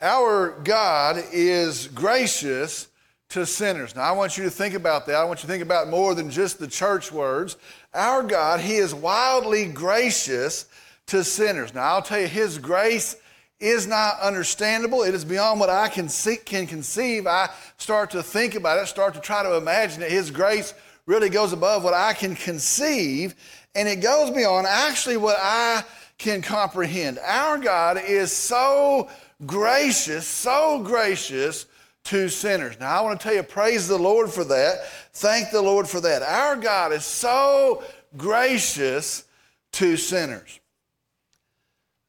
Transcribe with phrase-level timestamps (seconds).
[0.00, 2.86] Our God is gracious
[3.30, 3.96] to sinners.
[3.96, 5.16] Now, I want you to think about that.
[5.16, 7.56] I want you to think about more than just the church words.
[7.92, 10.66] Our God, He is wildly gracious
[11.06, 11.74] to sinners.
[11.74, 13.16] Now, I'll tell you, His grace
[13.58, 15.02] is not understandable.
[15.02, 17.26] It is beyond what I can, see, can conceive.
[17.26, 20.12] I start to think about it, start to try to imagine it.
[20.12, 20.74] His grace
[21.06, 23.34] really goes above what I can conceive,
[23.74, 25.82] and it goes beyond actually what I
[26.18, 27.18] can comprehend.
[27.18, 29.08] Our God is so
[29.46, 31.66] gracious, so gracious
[32.04, 32.78] to sinners.
[32.80, 34.86] Now, I want to tell you, praise the Lord for that.
[35.12, 36.22] Thank the Lord for that.
[36.22, 37.82] Our God is so
[38.16, 39.24] gracious
[39.72, 40.58] to sinners.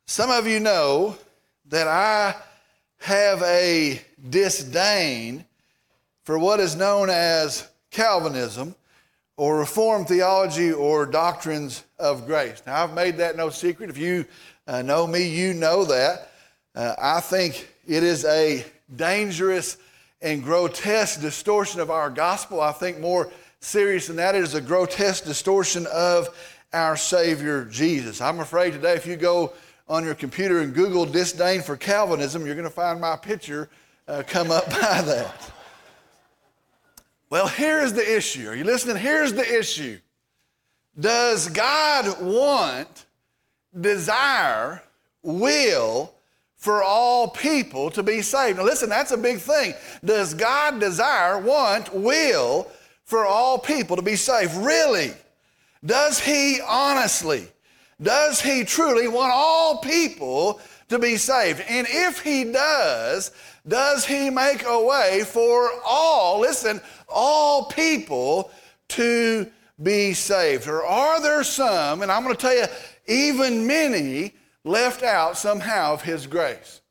[0.08, 1.18] Some of you know
[1.68, 2.36] that I
[3.00, 5.46] have a disdain
[6.24, 8.76] for what is known as Calvinism
[9.38, 12.62] or Reformed theology or doctrines of grace.
[12.66, 13.90] Now, I've made that no secret.
[13.90, 14.26] If you
[14.68, 16.29] uh, know me, you know that.
[16.80, 18.66] Uh, I think it is a
[18.96, 19.76] dangerous
[20.22, 22.62] and grotesque distortion of our gospel.
[22.62, 26.30] I think more serious than that, it is a grotesque distortion of
[26.72, 28.22] our Savior Jesus.
[28.22, 29.52] I'm afraid today, if you go
[29.90, 33.70] on your computer and Google disdain for Calvinism, you're going to find my picture
[34.08, 35.52] uh, come up by that.
[37.30, 38.48] Well, here's the issue.
[38.48, 38.96] Are you listening?
[38.96, 40.00] Here's the issue.
[40.98, 43.06] Does God want,
[43.78, 44.82] desire,
[45.22, 46.14] will,
[46.60, 48.58] for all people to be saved.
[48.58, 49.74] Now, listen, that's a big thing.
[50.04, 52.68] Does God desire, want, will
[53.06, 54.54] for all people to be saved?
[54.56, 55.14] Really?
[55.86, 57.48] Does He honestly,
[58.02, 61.64] does He truly want all people to be saved?
[61.70, 63.32] And if He does,
[63.66, 68.52] does He make a way for all, listen, all people
[68.90, 69.50] to
[69.82, 70.68] be saved?
[70.68, 72.66] Or are there some, and I'm going to tell you,
[73.08, 76.82] even many, left out somehow of His grace?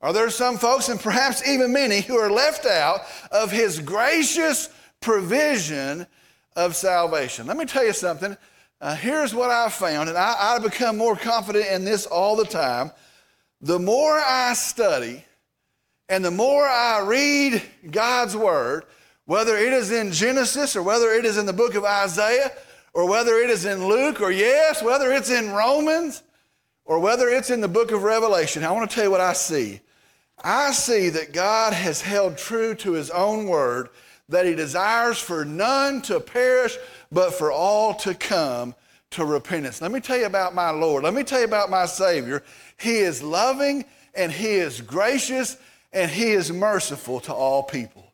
[0.00, 4.68] Are there some folks, and perhaps even many, who are left out of His gracious
[5.00, 6.06] provision
[6.56, 7.46] of salvation?
[7.46, 8.36] Let me tell you something.
[8.80, 12.46] Uh, here's what I've found, and I, I become more confident in this all the
[12.46, 12.90] time.
[13.60, 15.22] The more I study
[16.08, 18.84] and the more I read God's Word,
[19.26, 22.50] whether it is in Genesis or whether it is in the book of Isaiah
[22.94, 26.22] or whether it is in Luke or, yes, whether it's in Romans,
[26.90, 29.32] or whether it's in the book of Revelation, I want to tell you what I
[29.32, 29.78] see.
[30.42, 33.90] I see that God has held true to his own word,
[34.28, 36.76] that he desires for none to perish,
[37.12, 38.74] but for all to come
[39.10, 39.80] to repentance.
[39.80, 41.04] Let me tell you about my Lord.
[41.04, 42.42] Let me tell you about my Savior.
[42.76, 43.84] He is loving
[44.16, 45.58] and he is gracious
[45.92, 48.12] and he is merciful to all people.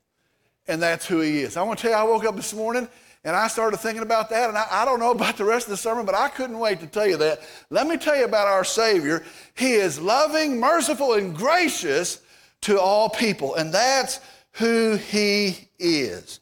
[0.68, 1.56] And that's who he is.
[1.56, 2.88] I want to tell you, I woke up this morning
[3.24, 5.70] and I started thinking about that, and I, I, don't know about the rest of
[5.70, 7.40] the sermon, but I couldn't wait to tell you that.
[7.70, 9.24] Let me tell you about our Savior.
[9.54, 12.20] He is loving, merciful, and gracious
[12.62, 14.20] to all people, and that's
[14.52, 16.40] who He is.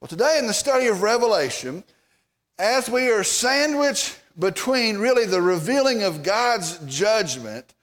[0.00, 1.82] Well, today in the study of Revelation,
[2.58, 7.74] as we are sandwiched between really the revealing of God's judgment,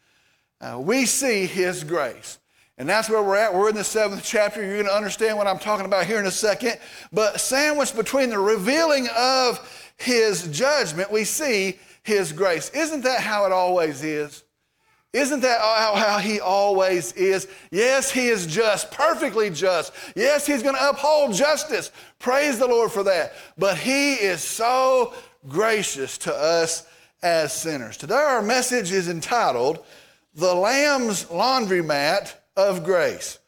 [0.61, 2.39] uh, we see His grace.
[2.77, 3.53] And that's where we're at.
[3.53, 4.61] We're in the seventh chapter.
[4.61, 6.77] You're going to understand what I'm talking about here in a second.
[7.13, 12.69] But sandwiched between the revealing of his judgment, we see his grace.
[12.71, 14.43] Isn't that how it always is?
[15.13, 17.47] Isn't that how, he always is?
[17.71, 19.93] Yes, he is just, perfectly just.
[20.13, 21.89] Yes, he's going to uphold justice.
[22.19, 23.31] Praise the Lord for that.
[23.57, 25.13] But he is so
[25.47, 26.85] gracious to us
[27.23, 27.95] as sinners.
[27.95, 29.85] Today, our message is entitled
[30.33, 33.39] The Lamb's Laundromat of grace.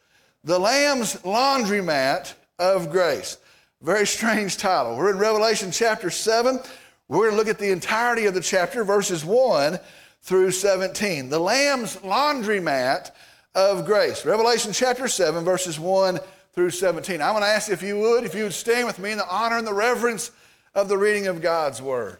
[0.44, 3.38] The Lamb's laundromat of grace.
[3.81, 4.95] Very strange title.
[4.95, 6.59] We're in Revelation chapter 7.
[7.07, 9.79] We're going to look at the entirety of the chapter, verses 1
[10.22, 11.29] through 17.
[11.29, 13.12] The Lamb's laundromat
[13.56, 14.25] of grace.
[14.25, 16.19] Revelation chapter 7, verses 1
[16.53, 17.22] through 17.
[17.22, 19.28] I'm going to ask if you would, if you would stand with me in the
[19.29, 20.31] honor and the reverence
[20.73, 22.17] of the reading of God's word.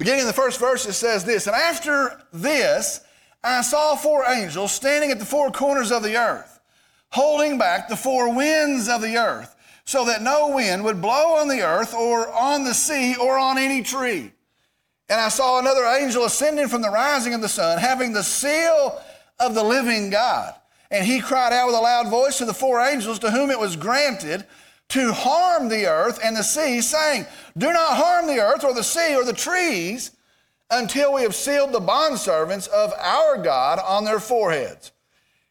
[0.00, 3.02] Beginning in the first verse, it says this And after this,
[3.44, 6.58] I saw four angels standing at the four corners of the earth,
[7.10, 9.54] holding back the four winds of the earth,
[9.84, 13.58] so that no wind would blow on the earth or on the sea or on
[13.58, 14.32] any tree.
[15.10, 18.98] And I saw another angel ascending from the rising of the sun, having the seal
[19.38, 20.54] of the living God.
[20.90, 23.60] And he cried out with a loud voice to the four angels to whom it
[23.60, 24.46] was granted
[24.90, 27.26] to harm the earth and the sea, saying,
[27.56, 30.10] Do not harm the earth or the sea or the trees
[30.70, 34.92] until we have sealed the bondservants of our God on their foreheads.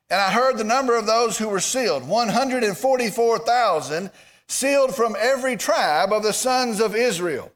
[0.10, 4.12] And I heard the number of those who were sealed 144,000,
[4.48, 7.52] sealed from every tribe of the sons of Israel.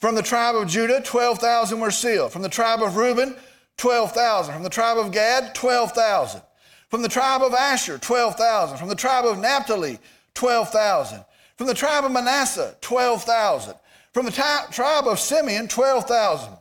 [0.00, 2.32] From the tribe of Judah, 12,000 were sealed.
[2.32, 3.36] From the tribe of Reuben,
[3.76, 4.52] 12,000.
[4.52, 6.42] From the tribe of Gad, 12,000.
[6.90, 8.78] From the tribe of Asher, 12,000.
[8.78, 9.98] From the tribe of Naphtali,
[10.36, 11.24] 12,000.
[11.56, 13.74] From the tribe of Manasseh, 12,000.
[14.12, 16.52] From the tribe of Simeon, 12,000.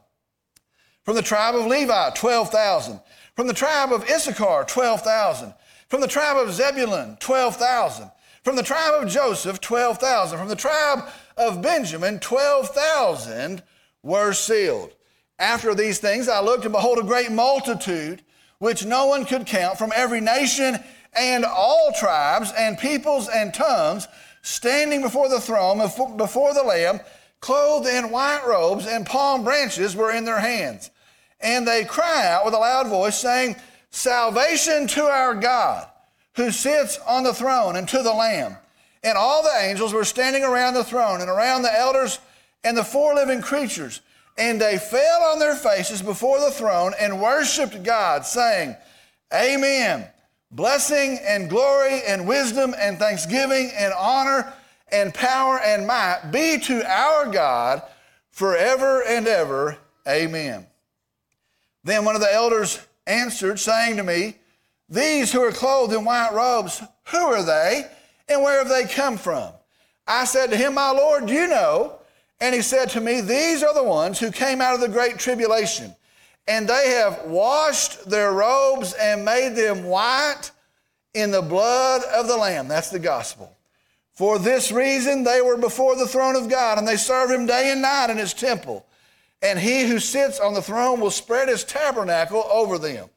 [1.03, 2.99] From the tribe of Levi, 12,000.
[3.35, 5.53] From the tribe of Issachar, 12,000.
[5.87, 8.09] From the tribe of Zebulun, 12,000.
[8.43, 10.39] From the tribe of Joseph, 12,000.
[10.39, 11.07] From the tribe
[11.37, 13.61] of Benjamin, 12,000
[14.01, 14.93] were sealed.
[15.37, 18.23] After these things, I looked and behold a great multitude,
[18.59, 20.79] which no one could count, from every nation
[21.15, 24.07] and all tribes and peoples and tongues,
[24.41, 25.77] standing before the throne,
[26.17, 26.99] before the Lamb,
[27.39, 30.91] clothed in white robes, and palm branches were in their hands.
[31.39, 33.55] And they cry out with a loud voice, saying,
[33.91, 35.87] Salvation to our God,
[36.35, 38.57] who sits on the throne, and to the Lamb.
[39.03, 42.19] And all the angels were standing around the throne, and around the elders
[42.63, 44.01] and the four living creatures.
[44.37, 48.75] And they fell on their faces before the throne and worshiped God, saying,
[49.33, 50.07] Amen.
[50.55, 54.53] Blessing and glory and wisdom and thanksgiving and honor
[54.89, 57.81] and power and might be to our God
[58.31, 59.77] forever and ever.
[60.07, 60.65] Amen.
[61.83, 64.35] Then one of the elders answered, saying to me,
[64.87, 67.85] These who are clothed in white robes, who are they
[68.29, 69.51] and where have they come from?
[70.07, 71.99] I said to him, My Lord, you know.
[72.39, 75.19] And he said to me, These are the ones who came out of the great
[75.19, 75.93] tribulation,
[76.47, 80.51] and they have washed their robes and made them white
[81.13, 82.67] in the blood of the Lamb.
[82.67, 83.55] That's the gospel.
[84.13, 87.71] For this reason, they were before the throne of God, and they serve him day
[87.71, 88.85] and night in his temple.
[89.41, 93.09] And he who sits on the throne will spread his tabernacle over them.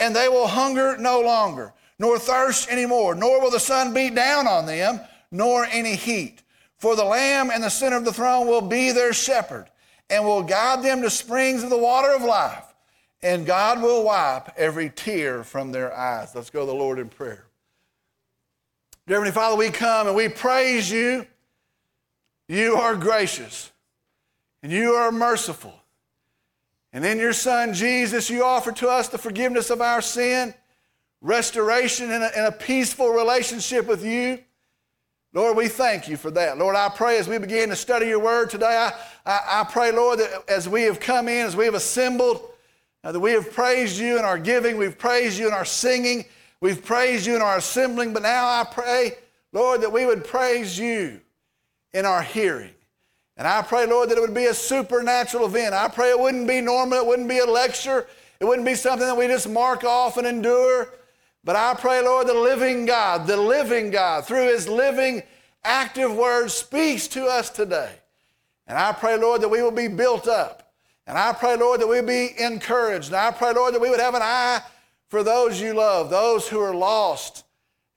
[0.00, 4.14] And they will hunger no longer, nor thirst any more, nor will the sun beat
[4.14, 5.00] down on them,
[5.30, 6.42] nor any heat.
[6.78, 9.66] For the Lamb in the center of the throne will be their shepherd
[10.08, 12.69] and will guide them to springs of the water of life.
[13.22, 16.34] And God will wipe every tear from their eyes.
[16.34, 17.44] Let's go to the Lord in prayer.
[19.06, 21.26] Dear Heavenly Father, we come and we praise you.
[22.48, 23.70] You are gracious
[24.62, 25.74] and you are merciful.
[26.92, 30.54] And in your Son, Jesus, you offer to us the forgiveness of our sin,
[31.20, 34.40] restoration, and a, and a peaceful relationship with you.
[35.32, 36.58] Lord, we thank you for that.
[36.58, 38.92] Lord, I pray as we begin to study your word today, I,
[39.24, 42.49] I, I pray, Lord, that as we have come in, as we have assembled,
[43.02, 46.24] uh, that we have praised you in our giving, we've praised you in our singing,
[46.60, 49.12] we've praised you in our assembling, but now I pray,
[49.52, 51.20] Lord, that we would praise you
[51.92, 52.72] in our hearing.
[53.36, 55.74] And I pray, Lord, that it would be a supernatural event.
[55.74, 58.06] I pray it wouldn't be normal, it wouldn't be a lecture,
[58.38, 60.92] it wouldn't be something that we just mark off and endure.
[61.42, 65.22] But I pray, Lord, the living God, the living God, through his living,
[65.64, 67.92] active word, speaks to us today.
[68.66, 70.69] And I pray, Lord, that we will be built up.
[71.06, 73.08] And I pray, Lord, that we be encouraged.
[73.08, 74.62] And I pray, Lord, that we would have an eye
[75.08, 77.44] for those you love, those who are lost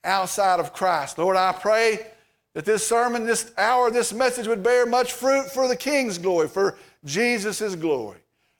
[0.03, 1.17] outside of Christ.
[1.17, 2.07] Lord, I pray
[2.53, 6.47] that this sermon, this hour, this message would bear much fruit for the King's glory,
[6.47, 8.19] for Jesus' glory.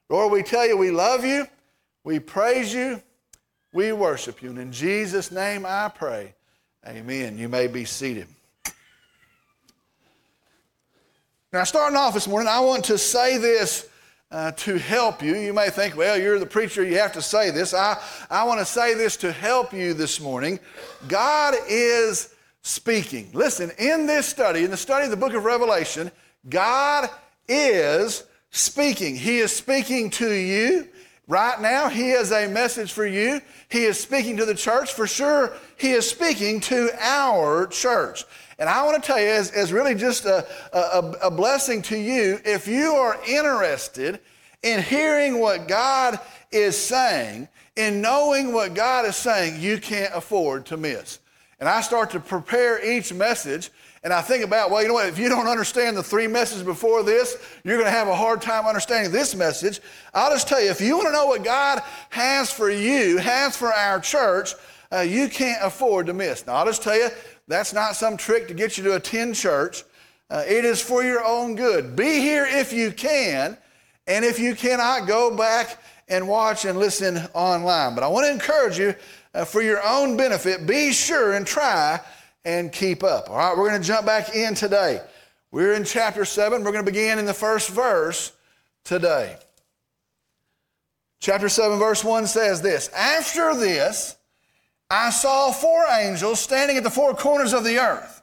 [0.10, 1.48] Lord, we tell you we love you,
[2.04, 3.02] we praise you,
[3.74, 4.50] we worship you.
[4.50, 6.36] And in Jesus' name I pray.
[6.88, 7.38] Amen.
[7.38, 8.28] You may be seated.
[11.52, 13.88] Now, starting off this morning, I want to say this
[14.34, 15.36] uh, to help you.
[15.36, 17.74] You may think, well, you're the preacher, you have to say this.
[17.74, 20.60] I, I want to say this to help you this morning.
[21.08, 23.30] God is speaking.
[23.34, 26.12] Listen, in this study, in the study of the book of Revelation,
[26.50, 27.10] God
[27.48, 29.16] is speaking.
[29.16, 30.88] He is speaking to you.
[31.28, 33.40] Right now, He has a message for you.
[33.70, 34.94] He is speaking to the church.
[34.94, 38.26] For sure, He is speaking to our church.
[38.60, 41.98] And I want to tell you, as, as really just a, a, a blessing to
[41.98, 44.20] you, if you are interested
[44.64, 46.20] in hearing what God
[46.52, 51.20] is saying, in knowing what God is saying, you can't afford to miss.
[51.60, 53.70] And I start to prepare each message
[54.04, 56.62] and I think about, well, you know what, if you don't understand the three messages
[56.62, 59.80] before this, you're going to have a hard time understanding this message.
[60.14, 63.56] I'll just tell you, if you want to know what God has for you, has
[63.56, 64.56] for our church,
[64.92, 66.46] uh, you can't afford to miss.
[66.46, 67.08] Now, I'll just tell you,
[67.48, 69.86] that's not some trick to get you to attend church.
[70.30, 71.96] Uh, it is for your own good.
[71.96, 73.58] Be here if you can,
[74.08, 77.96] and if you cannot, go back and watch and listen online.
[77.96, 78.96] But I want to encourage you
[79.34, 82.00] uh, for your own benefit, be sure and try
[82.46, 83.30] and keep up.
[83.30, 85.02] All right, we're going to jump back in today.
[85.52, 86.64] We're in chapter 7.
[86.64, 88.32] We're going to begin in the first verse
[88.84, 89.38] today.
[91.20, 94.18] Chapter 7, verse 1 says this After this,
[94.90, 98.22] I saw four angels standing at the four corners of the earth,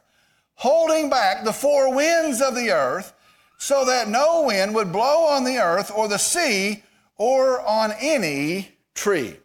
[0.53, 3.13] holding back the four winds of the earth,
[3.61, 6.81] so that no wind would blow on the earth or the sea
[7.17, 9.37] or on any tree.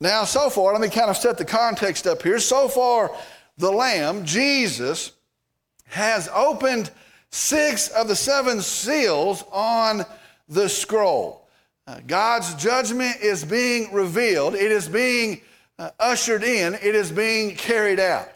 [0.00, 2.38] Now, so far, let me kind of set the context up here.
[2.38, 3.10] So far,
[3.56, 5.10] the Lamb, Jesus,
[5.86, 6.92] has opened
[7.32, 10.06] six of the seven seals on
[10.48, 11.48] the scroll.
[11.88, 15.40] Uh, God's judgment is being revealed, it is being
[15.76, 18.30] uh, ushered in, it is being carried out.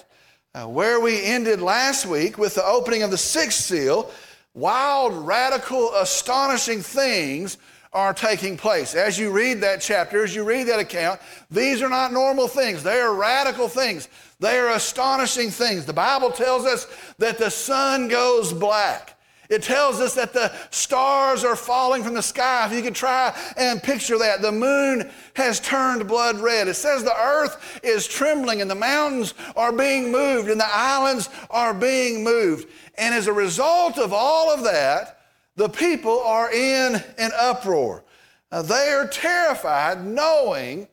[0.56, 4.10] Uh, where we ended last week with the opening of the sixth seal,
[4.54, 7.58] wild, radical, astonishing things
[7.92, 8.94] are taking place.
[8.94, 12.82] As you read that chapter, as you read that account, these are not normal things.
[12.82, 14.08] They are radical things.
[14.40, 15.84] They are astonishing things.
[15.84, 16.86] The Bible tells us
[17.18, 19.18] that the sun goes black.
[19.52, 22.66] It tells us that the stars are falling from the sky.
[22.66, 26.68] If you could try and picture that, the moon has turned blood red.
[26.68, 31.28] It says the earth is trembling and the mountains are being moved and the islands
[31.50, 32.66] are being moved.
[32.96, 35.20] And as a result of all of that,
[35.56, 38.04] the people are in an uproar.
[38.50, 40.88] Uh, they are terrified knowing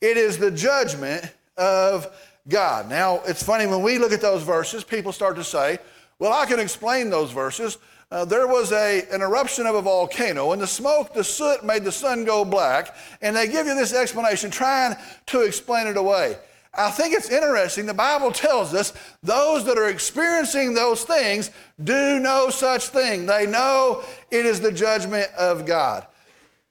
[0.00, 1.24] it is the judgment
[1.56, 2.06] of
[2.46, 2.88] God.
[2.88, 5.78] Now, it's funny when we look at those verses, people start to say,
[6.20, 7.78] well, I can explain those verses.
[8.10, 11.82] Uh, there was a, an eruption of a volcano, and the smoke, the soot made
[11.82, 14.94] the sun go black, and they give you this explanation trying
[15.26, 16.36] to explain it away.
[16.72, 17.86] I think it's interesting.
[17.86, 21.50] The Bible tells us those that are experiencing those things
[21.82, 23.26] do no such thing.
[23.26, 26.06] They know it is the judgment of God.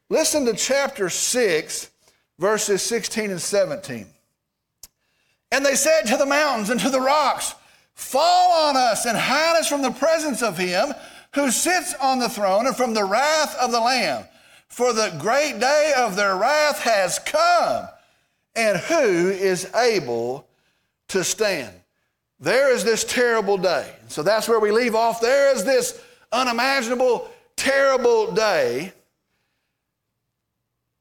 [0.09, 1.89] Listen to chapter 6,
[2.37, 4.05] verses 16 and 17.
[5.51, 7.55] And they said to the mountains and to the rocks,
[7.95, 10.93] Fall on us and hide us from the presence of him
[11.35, 14.25] who sits on the throne and from the wrath of the Lamb.
[14.67, 17.87] For the great day of their wrath has come
[18.55, 20.47] and who is able
[21.09, 21.73] to stand?
[22.39, 23.93] There is this terrible day.
[24.07, 25.21] So that's where we leave off.
[25.21, 26.01] There is this
[26.31, 28.93] unimaginable, terrible day.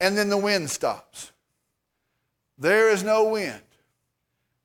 [0.00, 1.32] And then the wind stops.
[2.58, 3.60] There is no wind.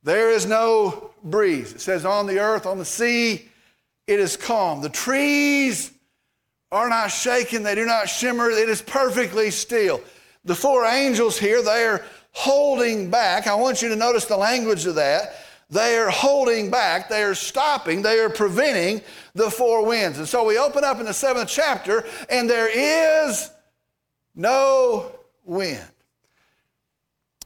[0.04, 1.74] There is no breeze.
[1.74, 3.49] It says, on the earth, on the sea,
[4.10, 4.82] it is calm.
[4.82, 5.92] The trees
[6.72, 10.02] are not shaken, they do not shimmer, it is perfectly still.
[10.46, 13.46] The four angels here, they are holding back.
[13.46, 15.36] I want you to notice the language of that.
[15.70, 19.02] They are holding back, they are stopping, they are preventing
[19.36, 20.18] the four winds.
[20.18, 23.52] And so we open up in the seventh chapter, and there is
[24.34, 25.12] no
[25.46, 25.86] wind.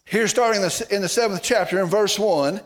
[0.05, 2.62] Here, starting in the seventh chapter, in verse 1,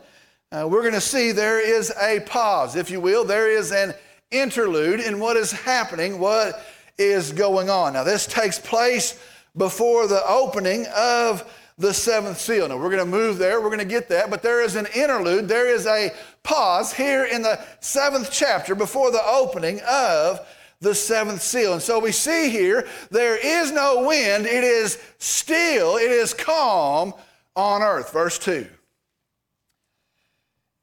[0.50, 3.24] uh, we're going to see there is a pause, if you will.
[3.24, 3.92] There is an
[4.30, 6.64] interlude in what is happening, what
[6.96, 7.92] is going on.
[7.92, 9.20] Now, this takes place
[9.56, 12.68] before the opening of the seventh seal.
[12.68, 14.86] Now, we're going to move there, we're going to get that, but there is an
[14.94, 16.12] interlude, there is a
[16.42, 20.40] pause here in the seventh chapter before the opening of
[20.80, 21.74] the seventh seal.
[21.74, 27.12] And so we see here there is no wind, it is still, it is calm
[27.54, 28.12] on earth.
[28.12, 28.66] Verse 2.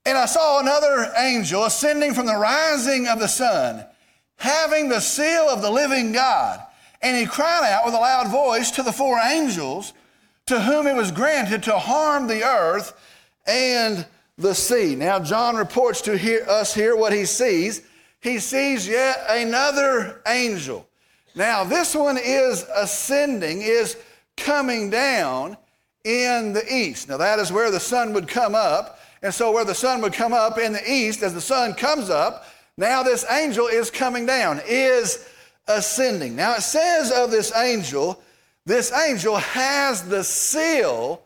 [0.05, 3.83] And I saw another angel ascending from the rising of the sun,
[4.37, 6.61] having the seal of the living God.
[7.01, 9.93] And he cried out with a loud voice to the four angels
[10.45, 12.93] to whom it was granted to harm the earth
[13.47, 14.05] and
[14.37, 14.95] the sea.
[14.95, 17.81] Now, John reports to hear, us here what he sees.
[18.21, 20.87] He sees yet another angel.
[21.35, 23.97] Now, this one is ascending, is
[24.37, 25.57] coming down
[26.03, 27.09] in the east.
[27.09, 28.99] Now, that is where the sun would come up.
[29.25, 32.11] And so, where the sun would come up in the east, as the sun comes
[32.11, 32.45] up,
[32.77, 35.27] now this angel is coming down, is
[35.67, 36.35] ascending.
[36.35, 38.21] Now, it says of this angel
[38.67, 41.23] this angel has the seal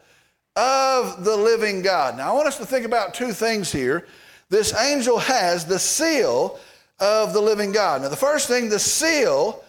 [0.56, 2.16] of the living God.
[2.16, 4.08] Now, I want us to think about two things here.
[4.48, 6.58] This angel has the seal
[7.00, 8.02] of the living God.
[8.02, 9.62] Now, the first thing, the seal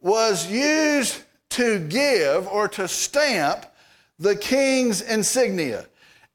[0.00, 3.66] was used to give or to stamp
[4.20, 5.86] the king's insignia.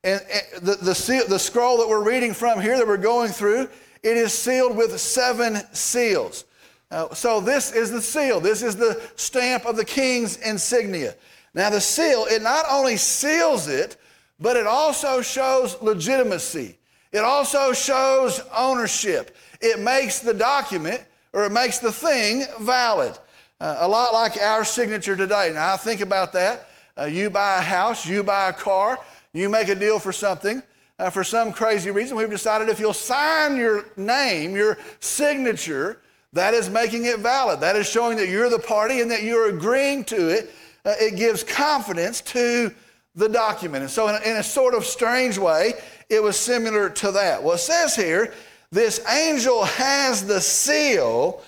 [0.03, 0.21] And
[0.61, 3.69] the, the, seal, the scroll that we're reading from here, that we're going through,
[4.01, 6.45] it is sealed with seven seals.
[6.91, 8.39] Uh, so this is the seal.
[8.39, 11.15] This is the stamp of the king's insignia.
[11.53, 13.97] Now the seal, it not only seals it,
[14.39, 16.77] but it also shows legitimacy.
[17.11, 19.35] It also shows ownership.
[19.61, 21.03] It makes the document
[21.33, 23.17] or it makes the thing valid.
[23.59, 25.51] Uh, a lot like our signature today.
[25.53, 26.69] Now I think about that.
[26.97, 28.99] Uh, you buy a house, you buy a car,
[29.33, 30.63] you make a deal for something.
[30.97, 36.01] Uh, for some crazy reason, we've decided if you'll sign your name, your signature,
[36.33, 37.61] that is making it valid.
[37.61, 40.51] That is showing that you're the party and that you're agreeing to it.
[40.83, 42.73] Uh, it gives confidence to
[43.15, 43.83] the document.
[43.83, 45.73] And so, in a, in a sort of strange way,
[46.09, 47.41] it was similar to that.
[47.41, 48.33] Well, it says here,
[48.71, 51.41] this angel has the seal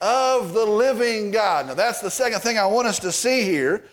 [0.00, 1.66] of the living God.
[1.66, 3.84] Now, that's the second thing I want us to see here.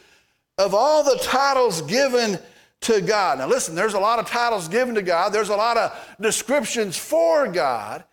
[0.57, 2.39] Of all the titles given
[2.85, 3.39] to God.
[3.39, 6.97] Now, listen, there's a lot of titles given to God, there's a lot of descriptions
[6.97, 8.03] for God.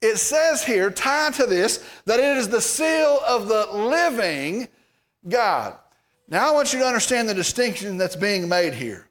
[0.00, 4.68] It says here, tied to this, that it is the seal of the living
[5.26, 5.78] God.
[6.28, 9.08] Now, I want you to understand the distinction that's being made here.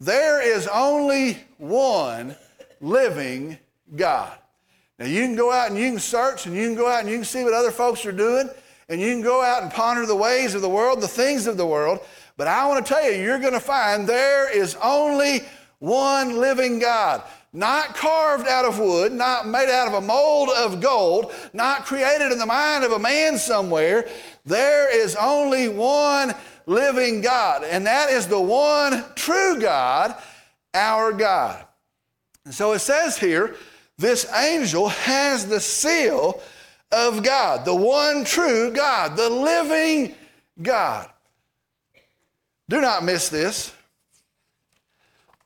[0.00, 2.36] There is only one
[2.80, 3.58] living
[3.96, 4.32] God.
[4.98, 7.08] Now, you can go out and you can search and you can go out and
[7.08, 8.48] you can see what other folks are doing
[8.88, 11.56] and you can go out and ponder the ways of the world, the things of
[11.56, 12.00] the world.
[12.38, 15.40] But I want to tell you, you're going to find there is only
[15.80, 17.22] one living God.
[17.52, 22.30] Not carved out of wood, not made out of a mold of gold, not created
[22.30, 24.08] in the mind of a man somewhere.
[24.46, 26.32] There is only one
[26.66, 30.14] living God, and that is the one true God,
[30.74, 31.66] our God.
[32.44, 33.56] And so it says here,
[33.96, 36.40] this angel has the seal
[36.92, 40.14] of God, the one true God, the living
[40.62, 41.10] God.
[42.68, 43.72] Do not miss this.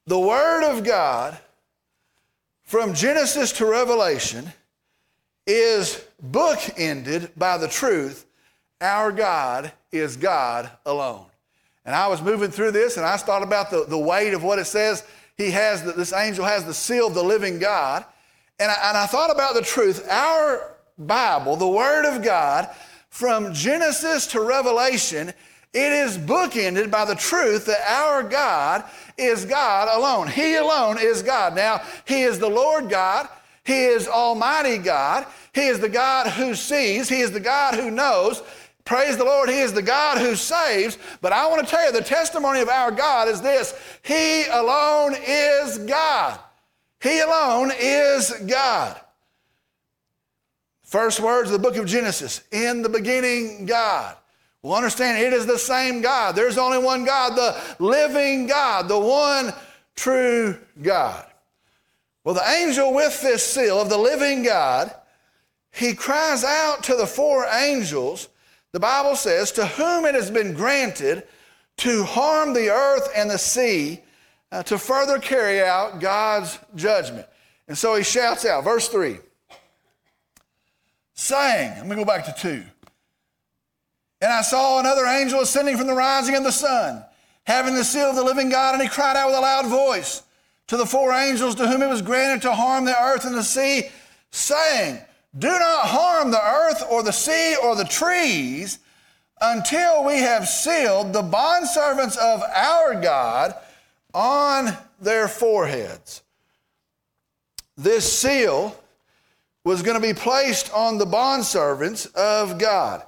[0.06, 1.38] The Word of God,
[2.64, 4.52] from Genesis to Revelation,
[5.46, 8.26] is bookended by the truth
[8.82, 11.26] our God is God alone.
[11.84, 14.58] And I was moving through this and I thought about the, the weight of what
[14.58, 15.04] it says.
[15.36, 18.04] He has, this angel has the seal of the living God.
[18.58, 20.06] And I, and I thought about the truth.
[20.08, 22.68] Our Bible, the Word of God,
[23.08, 25.32] from Genesis to Revelation,
[25.72, 28.84] it is bookended by the truth that our God
[29.16, 30.28] is God alone.
[30.28, 31.54] He alone is God.
[31.54, 33.28] Now, He is the Lord God.
[33.64, 35.26] He is Almighty God.
[35.54, 37.08] He is the God who sees.
[37.08, 38.42] He is the God who knows.
[38.84, 40.98] Praise the Lord, He is the God who saves.
[41.20, 45.14] But I want to tell you the testimony of our God is this He alone
[45.26, 46.38] is God.
[47.00, 49.00] He alone is God.
[50.82, 54.16] First words of the book of Genesis In the beginning, God.
[54.62, 56.36] Well, understand it is the same God.
[56.36, 59.52] There's only one God, the living God, the one
[59.96, 61.26] true God.
[62.24, 64.94] Well, the angel with this seal of the living God,
[65.72, 68.28] he cries out to the four angels,
[68.70, 71.24] the Bible says, to whom it has been granted
[71.78, 74.00] to harm the earth and the sea
[74.52, 77.26] uh, to further carry out God's judgment.
[77.66, 79.18] And so he shouts out, verse 3,
[81.14, 82.62] saying, let me go back to 2.
[84.22, 87.04] And I saw another angel ascending from the rising of the sun,
[87.42, 90.22] having the seal of the living God, and he cried out with a loud voice
[90.68, 93.42] to the four angels to whom it was granted to harm the earth and the
[93.42, 93.90] sea,
[94.30, 95.00] saying,
[95.36, 98.78] Do not harm the earth or the sea or the trees
[99.40, 103.56] until we have sealed the bondservants of our God
[104.14, 106.22] on their foreheads.
[107.76, 108.76] This seal
[109.64, 113.02] was going to be placed on the bondservants of God.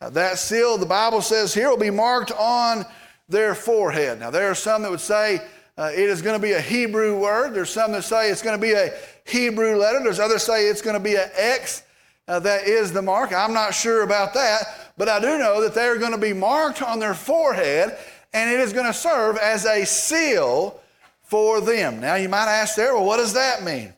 [0.00, 2.86] That seal, the Bible says here, will be marked on
[3.28, 4.18] their forehead.
[4.18, 5.40] Now, there are some that would say
[5.76, 7.54] uh, it is going to be a Hebrew word.
[7.54, 8.92] There's some that say it's going to be a
[9.26, 10.00] Hebrew letter.
[10.02, 11.84] There's others say it's going to be an X.
[12.26, 13.32] Uh, that is the mark.
[13.32, 16.82] I'm not sure about that, but I do know that they're going to be marked
[16.82, 17.98] on their forehead,
[18.32, 20.80] and it is going to serve as a seal
[21.22, 22.00] for them.
[22.00, 23.92] Now, you might ask there, well, what does that mean?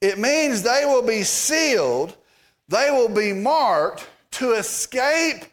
[0.00, 2.16] It means they will be sealed,
[2.68, 5.44] they will be marked to escape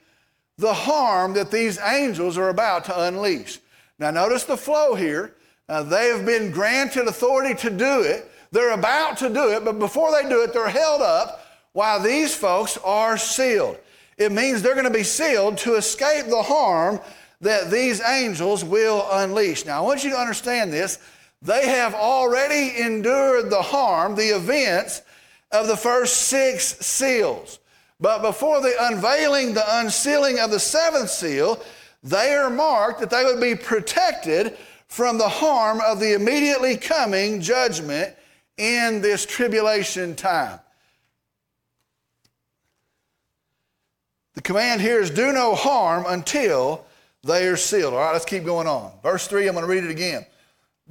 [0.58, 3.60] the harm that these angels are about to unleash.
[4.00, 5.36] Now, notice the flow here.
[5.70, 8.30] Uh, they have been granted authority to do it.
[8.52, 12.34] They're about to do it, but before they do it, they're held up while these
[12.34, 13.78] folks are sealed.
[14.18, 17.00] It means they're going to be sealed to escape the harm
[17.42, 19.66] that these angels will unleash.
[19.66, 21.00] Now, I want you to understand this.
[21.42, 25.04] They have already endured the harm, the events
[25.52, 27.60] of the first six seals.
[28.00, 31.62] But before the unveiling, the unsealing of the seventh seal,
[32.04, 34.58] they are marked that they would be protected
[34.88, 38.16] from the harm of the immediately coming judgment
[38.58, 40.60] in this tribulation time.
[44.36, 46.86] The command here is do no harm until
[47.24, 47.94] they are sealed.
[47.94, 48.92] All right, let's keep going on.
[49.02, 50.26] Verse 3, I'm going to read it again.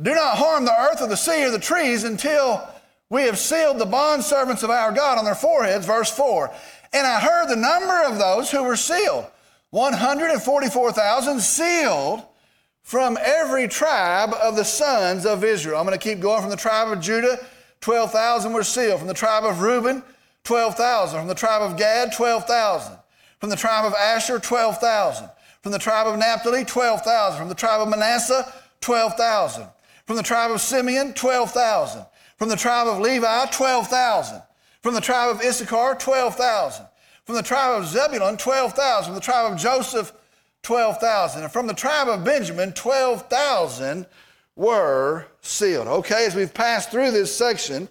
[0.02, 2.68] Do not harm the earth or the sea or the trees until
[3.08, 5.86] we have sealed the bondservants of our God on their foreheads.
[5.86, 6.52] Verse 4.
[6.92, 9.26] And I heard the number of those who were sealed
[9.70, 12.22] 144,000 sealed
[12.82, 15.78] from every tribe of the sons of Israel.
[15.78, 17.38] I'm going to keep going from the tribe of Judah,
[17.80, 18.98] 12,000 were sealed.
[18.98, 20.02] From the tribe of Reuben,
[20.44, 21.18] 12,000.
[21.18, 22.96] From the tribe of Gad, 12,000.
[23.38, 25.28] From the tribe of Asher, 12,000.
[25.62, 27.38] From the tribe of Naphtali, 12,000.
[27.38, 29.66] From the tribe of Manasseh, 12,000.
[30.06, 32.06] From the tribe of Simeon, 12,000.
[32.38, 34.42] From the tribe of Levi, 12,000.
[34.86, 36.86] From the tribe of Issachar, 12,000.
[37.24, 39.06] From the tribe of Zebulun, 12,000.
[39.06, 40.12] From the tribe of Joseph,
[40.62, 41.42] 12,000.
[41.42, 44.06] And from the tribe of Benjamin, 12,000
[44.54, 45.88] were sealed.
[45.88, 47.88] Okay, as we've passed through this section,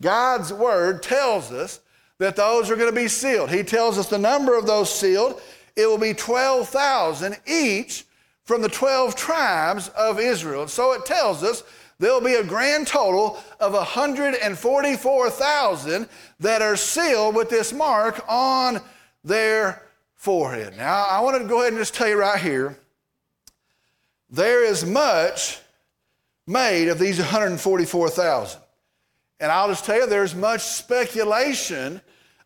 [0.00, 1.78] God's word tells us
[2.18, 3.48] that those are going to be sealed.
[3.48, 5.40] He tells us the number of those sealed.
[5.76, 8.04] It will be 12,000 each
[8.42, 10.66] from the 12 tribes of Israel.
[10.66, 11.62] So it tells us
[12.02, 16.08] there'll be a grand total of 144,000
[16.40, 18.80] that are sealed with this mark on
[19.22, 19.84] their
[20.16, 20.76] forehead.
[20.76, 22.76] Now, I want to go ahead and just tell you right here
[24.28, 25.60] there is much
[26.46, 28.60] made of these 144,000.
[29.38, 32.00] And I'll just tell you, there's much speculation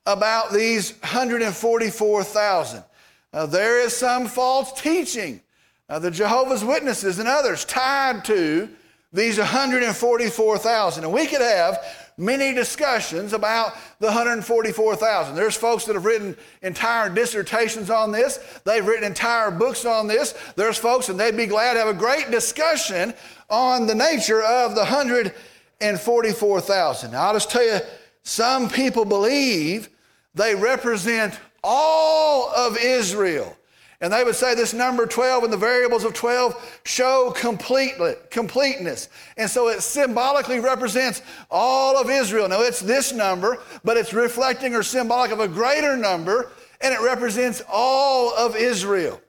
[0.04, 2.84] about these 144,000.
[3.32, 5.40] Uh, there is some false teaching,
[5.88, 8.68] uh, the Jehovah's Witnesses and others tied to
[9.12, 11.04] these 144,000.
[11.04, 11.78] And we could have
[12.18, 15.34] many discussions about the 144,000.
[15.34, 18.38] There's folks that have written entire dissertations on this.
[18.64, 20.34] They've written entire books on this.
[20.56, 23.12] There's folks, and they'd be glad to have a great discussion
[23.50, 27.12] on the nature of the 144,000.
[27.12, 27.78] Now, I'll just tell you,
[28.22, 29.88] some people believe
[30.34, 33.56] they represent all of Israel.
[34.00, 39.08] And they would say this number 12 and the variables of 12 show completeness.
[39.38, 42.48] And so it symbolically represents all of Israel.
[42.48, 46.50] Now it's this number, but it's reflecting or symbolic of a greater number,
[46.82, 49.20] and it represents all of Israel.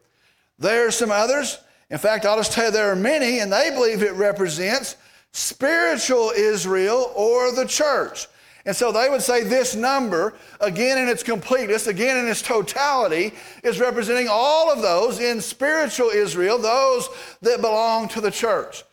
[0.59, 1.59] There are some others.
[1.89, 4.97] In fact, I'll just tell you there are many, and they believe it represents
[5.31, 8.27] spiritual Israel or the church.
[8.67, 13.33] And so they would say this number, again in its completeness, again in its totality,
[13.63, 17.07] is representing all of those in spiritual Israel, those
[17.41, 18.83] that belong to the church.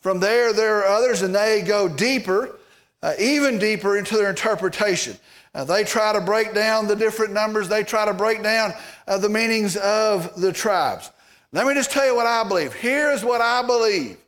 [0.00, 2.58] From there, there are others, and they go deeper,
[3.02, 5.16] uh, even deeper into their interpretation.
[5.54, 8.74] Uh, they try to break down the different numbers, they try to break down
[9.08, 11.10] uh, the meanings of the tribes.
[11.50, 12.74] Let me just tell you what I believe.
[12.74, 14.18] Here's what I believe.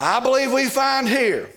[0.00, 1.50] I believe we find here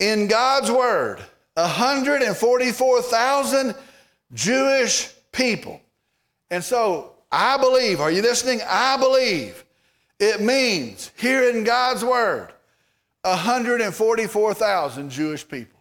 [0.00, 1.20] in God's word
[1.54, 3.74] 144,000
[4.32, 5.80] Jewish people.
[6.50, 8.60] And so I believe, are you listening?
[8.66, 9.64] I believe
[10.18, 12.48] it means here in God's word
[13.22, 15.79] 144,000 Jewish people.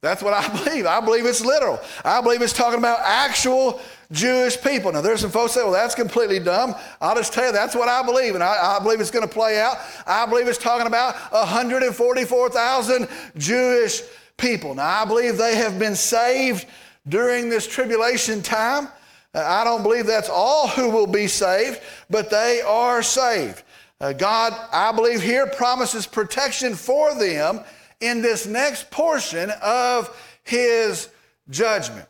[0.00, 0.86] That's what I believe.
[0.86, 1.80] I believe it's literal.
[2.04, 3.80] I believe it's talking about actual
[4.12, 4.92] Jewish people.
[4.92, 6.74] Now, there's some folks say, well, that's completely dumb.
[7.00, 9.32] I'll just tell you, that's what I believe, and I, I believe it's going to
[9.32, 9.76] play out.
[10.06, 14.02] I believe it's talking about 144,000 Jewish
[14.36, 14.74] people.
[14.74, 16.66] Now, I believe they have been saved
[17.08, 18.88] during this tribulation time.
[19.34, 23.62] Uh, I don't believe that's all who will be saved, but they are saved.
[24.00, 27.60] Uh, God, I believe, here promises protection for them
[28.00, 31.08] in this next portion of his
[31.50, 32.08] judgment.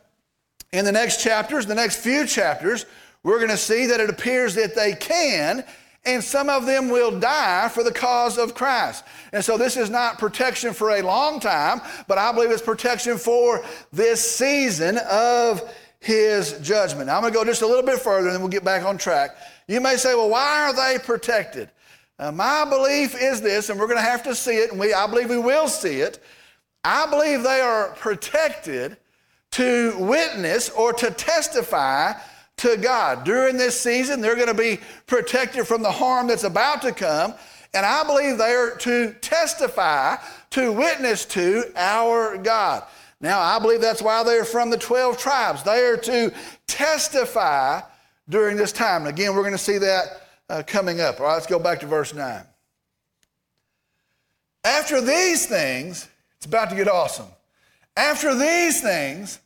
[0.71, 2.85] In the next chapters, the next few chapters,
[3.23, 5.63] we're going to see that it appears that they can,
[6.05, 9.03] and some of them will die for the cause of Christ.
[9.33, 13.17] And so this is not protection for a long time, but I believe it's protection
[13.17, 15.61] for this season of
[15.99, 17.07] his judgment.
[17.07, 18.85] Now, I'm going to go just a little bit further and then we'll get back
[18.85, 19.31] on track.
[19.67, 21.69] You may say, well, why are they protected?
[22.19, 24.93] Uh, my belief is this, and we're going to have to see it, and we,
[24.93, 26.21] I believe we will see it.
[26.83, 28.97] I believe they are protected
[29.51, 32.11] to witness or to testify
[32.57, 33.23] to God.
[33.23, 37.35] During this season, they're going to be protected from the harm that's about to come,
[37.73, 40.17] and I believe they are to testify,
[40.49, 42.83] to witness to our God.
[43.21, 45.63] Now, I believe that's why they're from the 12 tribes.
[45.63, 46.33] They are to
[46.67, 47.79] testify
[48.27, 49.05] during this time.
[49.05, 51.19] And again, we're going to see that uh, coming up.
[51.19, 52.43] All right, let's go back to verse 9.
[54.63, 56.07] After these things,
[56.37, 57.27] it's about to get awesome.
[57.95, 59.39] After these things,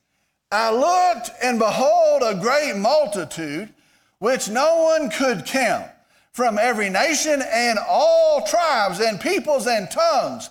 [0.52, 3.74] I looked and behold a great multitude
[4.20, 5.88] which no one could count
[6.32, 10.50] from every nation and all tribes and peoples and tongues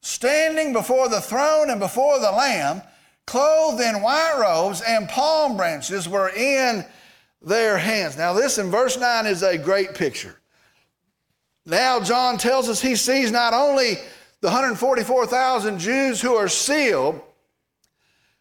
[0.00, 2.82] standing before the throne and before the Lamb,
[3.26, 6.84] clothed in white robes and palm branches were in
[7.44, 8.16] their hands.
[8.16, 10.40] Now, this in verse 9 is a great picture.
[11.66, 13.94] Now, John tells us he sees not only
[14.40, 17.20] the 144,000 Jews who are sealed,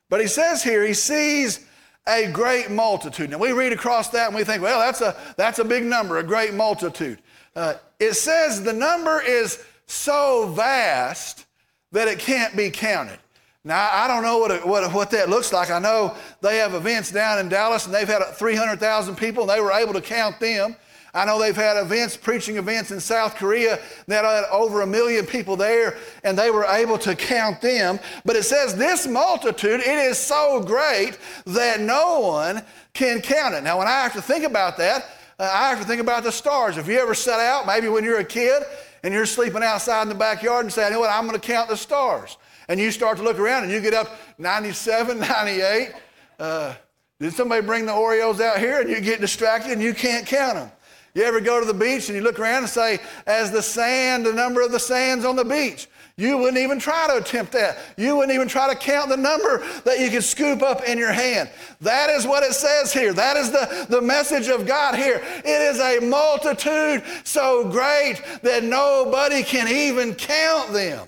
[0.10, 1.66] but he says here he sees
[2.06, 3.30] a great multitude.
[3.30, 6.18] Now, we read across that and we think, well, that's a, that's a big number,
[6.18, 7.20] a great multitude.
[7.56, 11.46] Uh, it says the number is so vast
[11.92, 13.20] that it can't be counted.
[13.66, 15.72] Now, I don't know what, what, what that looks like.
[15.72, 19.62] I know they have events down in Dallas and they've had 300,000 people and they
[19.62, 20.76] were able to count them.
[21.16, 25.28] I know they've had events, preaching events in South Korea that had over a million
[25.28, 28.00] people there, and they were able to count them.
[28.26, 33.64] But it says, This multitude, it is so great that no one can count it.
[33.64, 35.06] Now, when I have to think about that,
[35.38, 36.78] uh, I have to think about the stars.
[36.78, 38.64] If you ever set out, maybe when you're a kid
[39.04, 41.48] and you're sleeping outside in the backyard and say, you know what, I'm going to
[41.48, 42.38] count the stars.
[42.68, 45.92] And you start to look around and you get up 97, 98.
[46.40, 46.76] Uh,
[47.20, 50.56] did somebody bring the Oreos out here and you get distracted and you can't count
[50.56, 50.72] them?
[51.16, 54.26] You ever go to the beach and you look around and say, as the sand,
[54.26, 55.88] the number of the sands on the beach?
[56.16, 57.78] You wouldn't even try to attempt that.
[57.98, 61.12] You wouldn't even try to count the number that you could scoop up in your
[61.12, 61.50] hand.
[61.82, 63.14] That is what it says here.
[63.14, 65.24] That is the, the message of God here.
[65.24, 71.08] It is a multitude so great that nobody can even count them.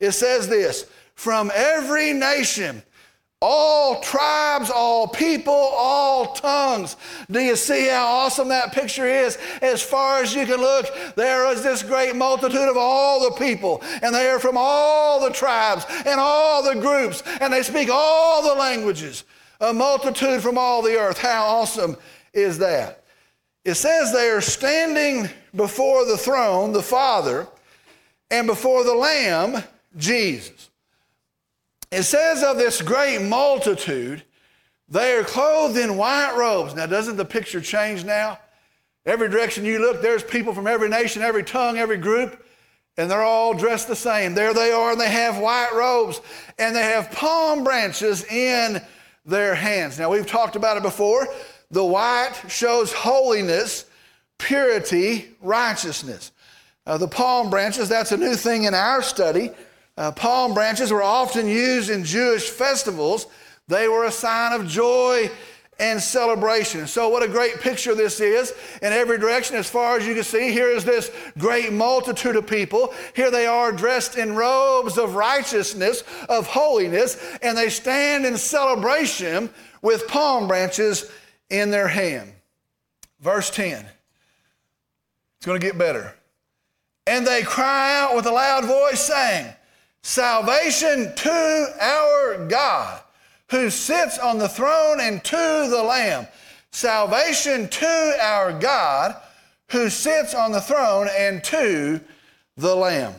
[0.00, 2.82] It says this from every nation
[3.40, 6.96] all tribes, all people, all tongues.
[7.30, 9.38] Do you see how awesome that picture is?
[9.62, 13.80] As far as you can look, there is this great multitude of all the people,
[14.02, 18.42] and they are from all the tribes and all the groups, and they speak all
[18.42, 19.22] the languages.
[19.60, 21.18] A multitude from all the earth.
[21.18, 21.96] How awesome
[22.32, 23.04] is that?
[23.64, 27.46] It says they are standing before the throne, the Father,
[28.30, 29.62] and before the Lamb,
[29.96, 30.70] Jesus.
[31.90, 34.22] It says of this great multitude,
[34.88, 36.74] they are clothed in white robes.
[36.74, 38.38] Now, doesn't the picture change now?
[39.06, 42.44] Every direction you look, there's people from every nation, every tongue, every group,
[42.98, 44.34] and they're all dressed the same.
[44.34, 46.20] There they are, and they have white robes,
[46.58, 48.82] and they have palm branches in
[49.24, 49.98] their hands.
[49.98, 51.26] Now, we've talked about it before.
[51.70, 53.86] The white shows holiness,
[54.38, 56.32] purity, righteousness.
[56.86, 59.50] Uh, the palm branches, that's a new thing in our study.
[59.98, 63.26] Uh, palm branches were often used in Jewish festivals.
[63.66, 65.28] They were a sign of joy
[65.80, 66.86] and celebration.
[66.86, 69.56] So, what a great picture this is in every direction.
[69.56, 72.94] As far as you can see, here is this great multitude of people.
[73.16, 79.50] Here they are dressed in robes of righteousness, of holiness, and they stand in celebration
[79.82, 81.10] with palm branches
[81.50, 82.32] in their hand.
[83.18, 83.84] Verse 10.
[85.38, 86.14] It's going to get better.
[87.04, 89.54] And they cry out with a loud voice, saying,
[90.02, 93.02] Salvation to our God
[93.50, 96.26] who sits on the throne and to the Lamb.
[96.70, 99.16] Salvation to our God
[99.70, 102.00] who sits on the throne and to
[102.56, 103.14] the Lamb.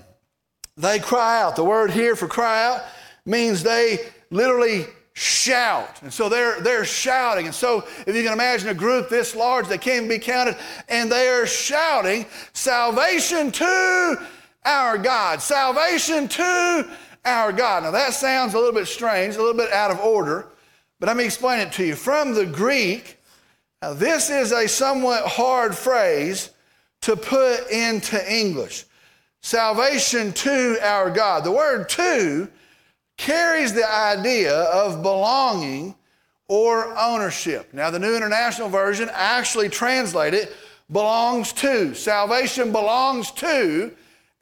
[0.78, 1.56] They cry out.
[1.56, 2.82] The word here for cry out
[3.26, 4.00] means they
[4.32, 6.02] literally shout.
[6.02, 7.48] And so they're, they're shouting.
[7.48, 10.56] And so if you can imagine a group this large, they can't be counted,
[10.88, 14.26] and they are shouting, Salvation to
[14.65, 15.41] our God.
[15.41, 16.89] Salvation to
[17.26, 17.84] our God.
[17.84, 20.48] Now that sounds a little bit strange, a little bit out of order,
[21.00, 21.95] but let me explain it to you.
[21.95, 23.17] From the Greek,
[23.82, 26.52] now this is a somewhat hard phrase
[27.02, 28.86] to put into English.
[29.41, 31.43] Salvation to our God.
[31.43, 32.50] The word to
[33.17, 35.95] carries the idea of belonging
[36.50, 37.74] or ownership.
[37.74, 40.50] Now, the New International Version actually translated
[40.91, 41.93] belongs to.
[41.93, 43.93] Salvation belongs to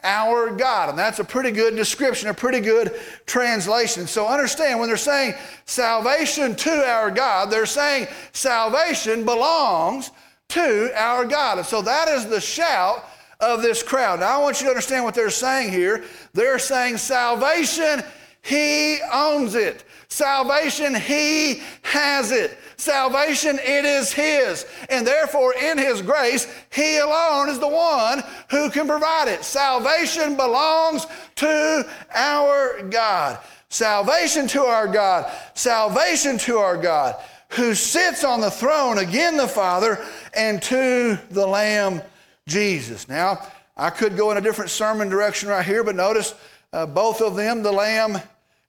[0.03, 0.89] our God.
[0.89, 4.07] And that's a pretty good description, a pretty good translation.
[4.07, 5.33] So understand when they're saying
[5.65, 10.11] salvation to our God, they're saying salvation belongs
[10.49, 11.57] to our God.
[11.57, 13.05] And so that is the shout
[13.39, 14.19] of this crowd.
[14.19, 16.03] Now I want you to understand what they're saying here.
[16.33, 18.03] They're saying salvation,
[18.41, 19.83] He owns it.
[20.09, 22.57] Salvation, He has it.
[22.77, 24.65] Salvation, it is His.
[24.89, 29.43] And therefore, in His grace, He alone is the one who can provide it.
[29.43, 33.39] Salvation belongs to our God.
[33.69, 35.31] Salvation to our God.
[35.53, 37.15] Salvation to our God
[37.49, 42.01] who sits on the throne, again the Father, and to the Lamb,
[42.45, 43.07] Jesus.
[43.07, 46.33] Now, I could go in a different sermon direction right here, but notice
[46.73, 48.21] uh, both of them, the Lamb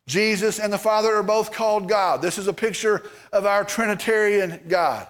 [0.08, 2.22] Jesus and the Father are both called God.
[2.22, 5.06] This is a picture of our Trinitarian God.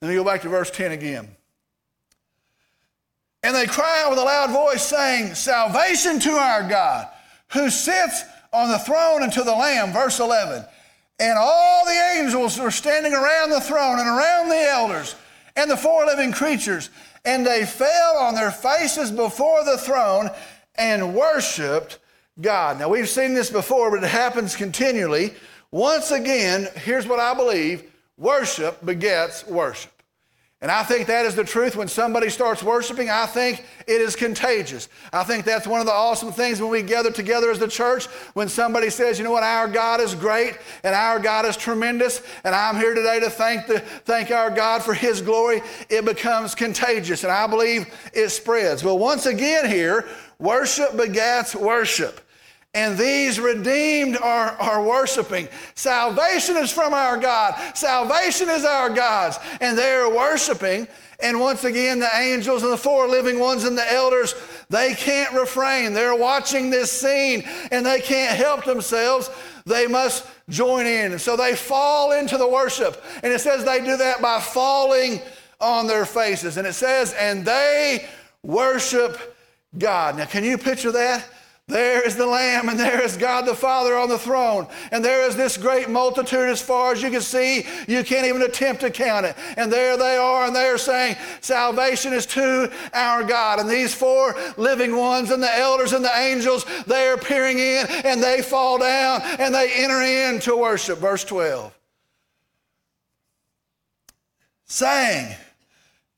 [0.00, 1.28] Let me go back to verse 10 again.
[3.42, 7.08] And they cry out with a loud voice, saying, Salvation to our God,
[7.52, 9.92] who sits on the throne and to the Lamb.
[9.92, 10.64] Verse 11.
[11.20, 15.14] And all the angels were standing around the throne and around the elders
[15.56, 16.88] and the four living creatures.
[17.24, 20.30] And they fell on their faces before the throne
[20.76, 21.98] and worshiped
[22.40, 22.78] God.
[22.78, 25.34] Now, we've seen this before, but it happens continually.
[25.70, 29.92] Once again, here's what I believe worship begets worship.
[30.60, 31.76] And I think that is the truth.
[31.76, 34.88] When somebody starts worshiping, I think it is contagious.
[35.12, 38.06] I think that's one of the awesome things when we gather together as the church.
[38.34, 42.22] When somebody says, you know what, our God is great and our God is tremendous,
[42.42, 46.56] and I'm here today to thank, the, thank our God for His glory, it becomes
[46.56, 47.22] contagious.
[47.22, 48.82] And I believe it spreads.
[48.82, 50.08] But once again, here,
[50.40, 52.20] worship begats worship
[52.74, 55.48] and these redeemed are, are worshiping.
[55.74, 57.54] Salvation is from our God.
[57.76, 59.38] Salvation is our God's.
[59.60, 60.86] And they are worshiping.
[61.20, 64.34] And once again, the angels and the four living ones and the elders,
[64.68, 65.94] they can't refrain.
[65.94, 69.30] They're watching this scene and they can't help themselves.
[69.64, 71.12] They must join in.
[71.12, 73.02] And so they fall into the worship.
[73.22, 75.20] And it says they do that by falling
[75.58, 76.58] on their faces.
[76.58, 78.06] And it says, and they
[78.42, 79.36] worship
[79.76, 80.18] God.
[80.18, 81.26] Now, can you picture that?
[81.68, 84.66] There is the Lamb, and there is God the Father on the throne.
[84.90, 87.66] And there is this great multitude as far as you can see.
[87.86, 89.36] You can't even attempt to count it.
[89.58, 93.60] And there they are, and they are saying, Salvation is to our God.
[93.60, 97.86] And these four living ones, and the elders and the angels, they are peering in,
[98.02, 100.98] and they fall down, and they enter in to worship.
[101.00, 101.78] Verse 12.
[104.64, 105.36] Saying,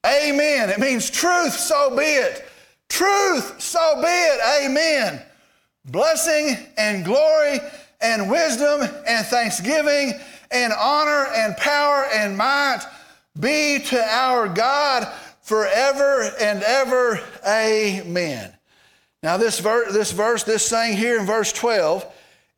[0.06, 0.70] Amen.
[0.70, 2.48] It means truth, so be it.
[2.88, 4.64] Truth, so be it.
[4.64, 5.24] Amen
[5.84, 7.58] blessing and glory
[8.00, 10.12] and wisdom and thanksgiving
[10.50, 12.80] and honor and power and might
[13.38, 15.12] be to our God
[15.42, 17.20] forever and ever.
[17.46, 18.52] Amen.
[19.22, 22.06] Now, this, ver- this verse, this saying here in verse 12,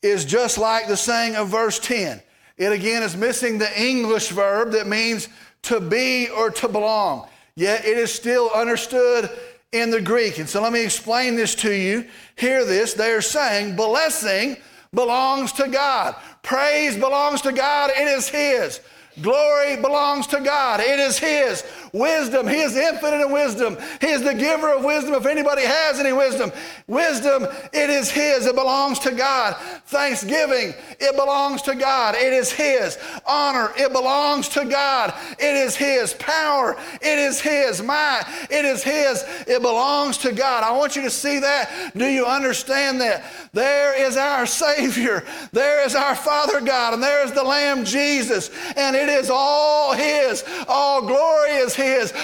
[0.03, 2.23] is just like the saying of verse 10.
[2.57, 5.29] It again is missing the English verb that means
[5.63, 9.31] to be or to belong, yet it is still understood
[9.73, 10.39] in the Greek.
[10.39, 12.07] And so let me explain this to you.
[12.37, 12.95] Hear this.
[12.95, 14.57] They are saying blessing
[14.95, 18.81] belongs to God, praise belongs to God, it is His.
[19.21, 20.81] Glory belongs to God.
[20.81, 21.65] It is His.
[21.93, 23.77] Wisdom, He is infinite in wisdom.
[24.01, 26.51] He is the giver of wisdom if anybody has any wisdom.
[26.87, 28.47] Wisdom, it is His.
[28.47, 29.57] It belongs to God.
[29.87, 32.15] Thanksgiving, it belongs to God.
[32.15, 32.97] It is His.
[33.27, 35.13] Honor, it belongs to God.
[35.39, 36.15] It is His.
[36.15, 37.83] Power, it is His.
[37.83, 39.23] Might, it is His.
[39.47, 40.65] It belongs to God.
[40.65, 41.93] I want you to see that.
[41.95, 43.23] Do you understand that?
[43.53, 45.25] There is our Savior.
[45.53, 46.95] There is our Father God.
[46.95, 48.51] And there is the Lamb Jesus.
[48.79, 50.43] And it is all His.
[50.67, 51.82] All glory is His.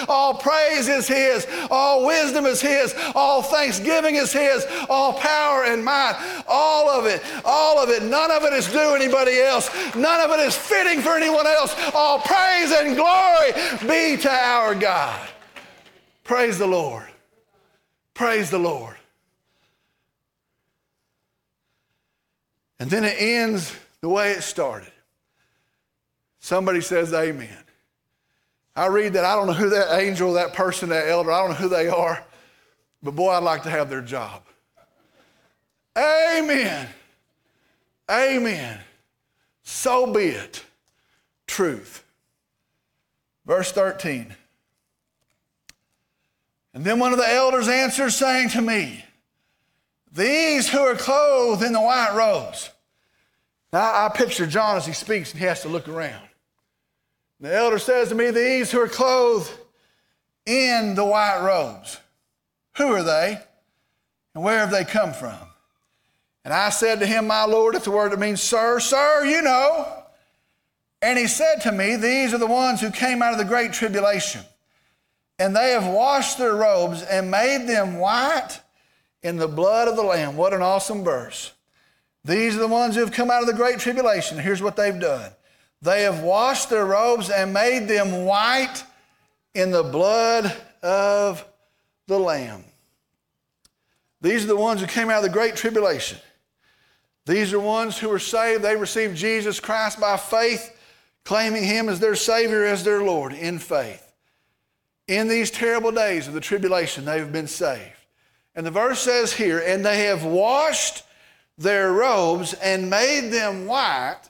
[0.08, 1.46] All praise is His.
[1.70, 2.94] All wisdom is His.
[3.14, 4.66] All thanksgiving is His.
[4.88, 6.44] All power and might.
[6.48, 7.22] All of it.
[7.44, 8.02] All of it.
[8.02, 9.70] None of it is due anybody else.
[9.94, 11.74] None of it is fitting for anyone else.
[11.94, 13.52] All praise and glory
[13.86, 15.28] be to our God.
[16.24, 17.08] Praise the Lord.
[18.14, 18.96] Praise the Lord.
[22.80, 24.92] And then it ends the way it started.
[26.38, 27.64] Somebody says amen.
[28.78, 29.24] I read that.
[29.24, 31.88] I don't know who that angel, that person, that elder, I don't know who they
[31.88, 32.24] are,
[33.02, 34.42] but boy, I'd like to have their job.
[35.96, 36.88] Amen.
[38.08, 38.78] Amen.
[39.64, 40.64] So be it.
[41.48, 42.04] Truth.
[43.44, 44.32] Verse 13.
[46.72, 49.04] And then one of the elders answered, saying to me,
[50.12, 52.70] These who are clothed in the white robes.
[53.72, 56.27] Now I picture John as he speaks and he has to look around.
[57.40, 59.52] The elder says to me, These who are clothed
[60.46, 62.00] in the white robes,
[62.76, 63.38] who are they?
[64.34, 65.38] And where have they come from?
[66.44, 69.42] And I said to him, My Lord, it's the word that means sir, sir, you
[69.42, 69.92] know.
[71.00, 73.72] And he said to me, These are the ones who came out of the great
[73.72, 74.42] tribulation.
[75.38, 78.60] And they have washed their robes and made them white
[79.22, 80.36] in the blood of the Lamb.
[80.36, 81.52] What an awesome verse.
[82.24, 84.38] These are the ones who have come out of the great tribulation.
[84.38, 85.30] Here's what they've done
[85.80, 88.82] they have washed their robes and made them white
[89.54, 91.44] in the blood of
[92.06, 92.64] the Lamb.
[94.20, 96.18] These are the ones who came out of the great tribulation.
[97.26, 98.64] These are ones who were saved.
[98.64, 100.74] They received Jesus Christ by faith,
[101.24, 104.04] claiming Him as their Savior, as their Lord in faith.
[105.06, 107.92] In these terrible days of the tribulation, they have been saved.
[108.54, 111.04] And the verse says here, and they have washed
[111.56, 114.20] their robes and made them white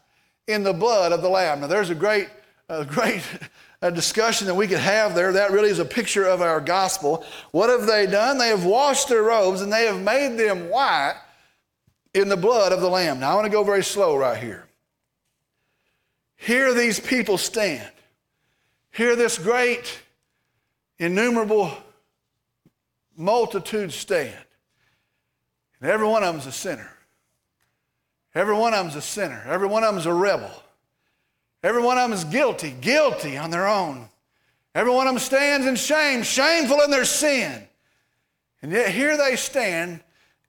[0.48, 1.60] in the blood of the Lamb.
[1.60, 2.28] Now, there's a great,
[2.68, 3.22] a great
[3.82, 5.32] a discussion that we could have there.
[5.32, 7.24] That really is a picture of our gospel.
[7.52, 8.38] What have they done?
[8.38, 11.14] They have washed their robes and they have made them white
[12.12, 13.20] in the blood of the Lamb.
[13.20, 14.66] Now, I want to go very slow right here.
[16.36, 17.88] Here these people stand.
[18.90, 20.00] Here this great,
[20.98, 21.70] innumerable
[23.16, 24.34] multitude stand.
[25.80, 26.90] And every one of them is a sinner.
[28.38, 29.42] Every one of them is a sinner.
[29.48, 30.62] Every one of them is a rebel.
[31.64, 34.08] Every one of them is guilty, guilty on their own.
[34.76, 37.66] Every one of them stands in shame, shameful in their sin.
[38.62, 40.04] And yet here they stand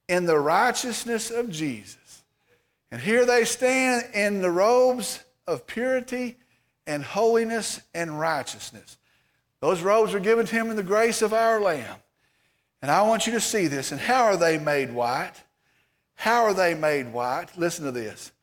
[0.07, 2.21] in the righteousness of Jesus.
[2.91, 6.37] And here they stand in the robes of purity
[6.85, 8.97] and holiness and righteousness.
[9.61, 11.97] Those robes are given to him in the grace of our Lamb.
[12.83, 13.91] And I want you to see this.
[13.91, 15.33] And how are they made white?
[16.19, 17.57] How are they made white?
[17.57, 18.33] Listen to this.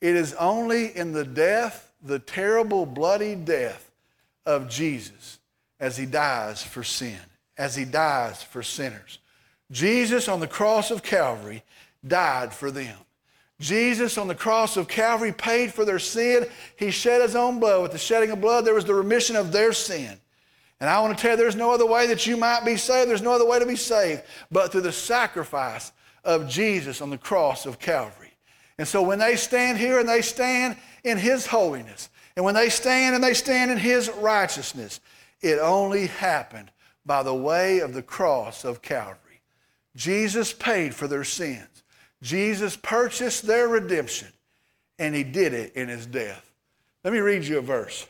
[0.00, 3.90] It is only in the death, the terrible, bloody death
[4.46, 5.40] of Jesus
[5.80, 7.18] as he dies for sin,
[7.58, 9.18] as he dies for sinners.
[9.72, 11.64] Jesus on the cross of Calvary
[12.06, 12.96] died for them.
[13.58, 16.46] Jesus on the cross of Calvary paid for their sin.
[16.76, 17.82] He shed his own blood.
[17.82, 20.16] With the shedding of blood, there was the remission of their sin.
[20.78, 23.10] And I want to tell you, there's no other way that you might be saved.
[23.10, 25.90] There's no other way to be saved but through the sacrifice
[26.26, 28.32] of Jesus on the cross of Calvary.
[28.78, 32.68] And so when they stand here and they stand in his holiness, and when they
[32.68, 35.00] stand and they stand in his righteousness,
[35.40, 36.70] it only happened
[37.06, 39.40] by the way of the cross of Calvary.
[39.94, 41.82] Jesus paid for their sins.
[42.20, 44.28] Jesus purchased their redemption,
[44.98, 46.50] and he did it in his death.
[47.04, 48.06] Let me read you a verse.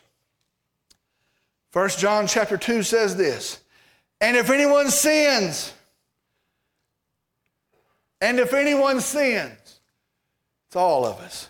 [1.71, 3.61] 1 John chapter 2 says this,
[4.19, 5.71] and if anyone sins,
[8.21, 9.79] and if anyone sins,
[10.67, 11.49] it's all of us.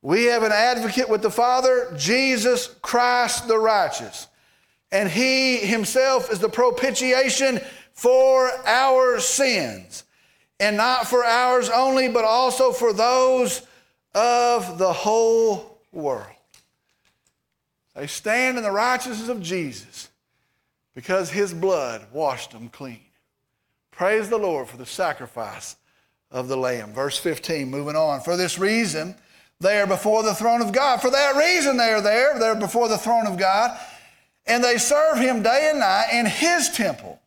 [0.00, 4.26] We have an advocate with the Father, Jesus Christ the righteous.
[4.90, 7.60] And he himself is the propitiation
[7.92, 10.04] for our sins,
[10.58, 13.62] and not for ours only, but also for those
[14.14, 16.26] of the whole world.
[17.94, 20.08] They stand in the righteousness of Jesus
[20.94, 23.00] because his blood washed them clean.
[23.90, 25.76] Praise the Lord for the sacrifice
[26.32, 26.92] of the Lamb.
[26.92, 28.20] Verse 15, moving on.
[28.20, 29.14] For this reason,
[29.60, 31.00] they are before the throne of God.
[31.00, 32.38] For that reason, they are there.
[32.38, 33.78] They're before the throne of God.
[34.46, 37.20] And they serve him day and night in his temple.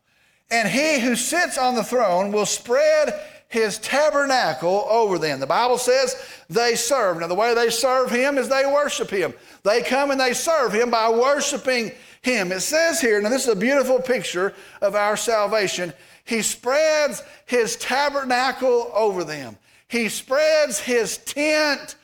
[0.51, 5.39] And he who sits on the throne will spread his tabernacle over them.
[5.39, 6.15] The Bible says
[6.49, 7.19] they serve.
[7.19, 9.33] Now, the way they serve him is they worship him.
[9.63, 11.91] They come and they serve him by worshiping
[12.21, 12.51] him.
[12.51, 15.93] It says here, now this is a beautiful picture of our salvation.
[16.25, 19.57] He spreads his tabernacle over them.
[19.87, 21.95] He spreads his tent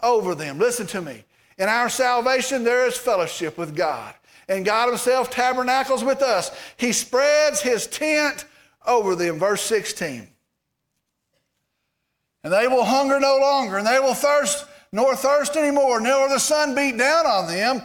[0.00, 0.58] over them.
[0.58, 1.24] Listen to me.
[1.58, 4.14] In our salvation, there is fellowship with God
[4.50, 6.50] and God Himself tabernacles with us.
[6.76, 8.44] He spreads His tent
[8.86, 9.38] over them.
[9.38, 10.28] Verse 16.
[12.42, 16.40] And they will hunger no longer, and they will thirst nor thirst anymore, nor the
[16.40, 17.80] sun beat down on them,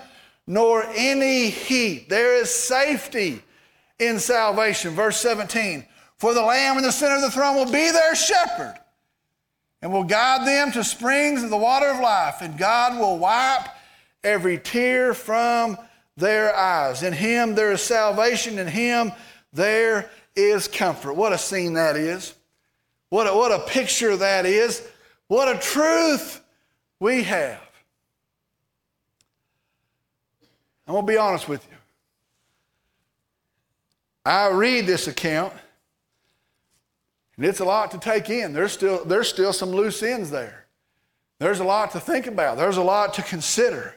[0.48, 2.10] nor any heat.
[2.10, 3.43] There is safety
[4.00, 4.93] in salvation.
[4.93, 5.86] Verse 17.
[6.18, 8.76] For the Lamb in the center of the throne will be their shepherd
[9.82, 13.68] and will guide them to springs of the water of life, and God will wipe
[14.24, 15.78] every tear from
[16.18, 17.04] their eyes.
[17.04, 19.12] In Him there is salvation, in Him
[19.54, 21.14] there is comfort.
[21.14, 22.34] What a scene that is.
[23.10, 24.86] What a, what a picture that is.
[25.28, 26.41] What a truth
[27.00, 27.62] we have.
[30.88, 31.74] I'm going to be honest with you.
[34.26, 35.53] I read this account,
[37.38, 38.53] and it's a lot to take in.
[38.53, 40.65] There's still, there's still some loose ends there.
[41.39, 43.95] There's a lot to think about, there's a lot to consider.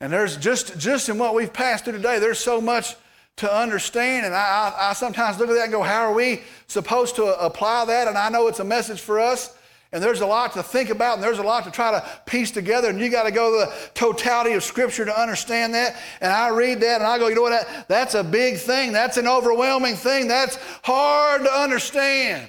[0.00, 2.96] And there's just, just in what we've passed through today, there's so much
[3.36, 4.26] to understand.
[4.26, 7.24] And I, I, I, sometimes look at that and go, how are we supposed to
[7.40, 8.08] apply that?
[8.08, 9.56] And I know it's a message for us.
[9.92, 12.50] And there's a lot to think about, and there's a lot to try to piece
[12.50, 12.88] together.
[12.88, 16.00] And you got to go to the totality of Scripture to understand that.
[16.22, 17.50] And I read that, and I go, you know what?
[17.50, 18.92] That, that's a big thing.
[18.92, 20.28] That's an overwhelming thing.
[20.28, 22.48] That's hard to understand.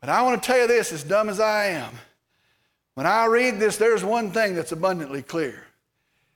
[0.00, 1.92] But I want to tell you this, as dumb as I am,
[2.94, 5.64] when I read this, there's one thing that's abundantly clear.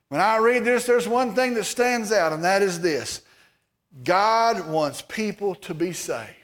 [0.08, 3.22] When I read this, there's one thing that stands out, and that is this
[4.04, 6.37] God wants people to be saved.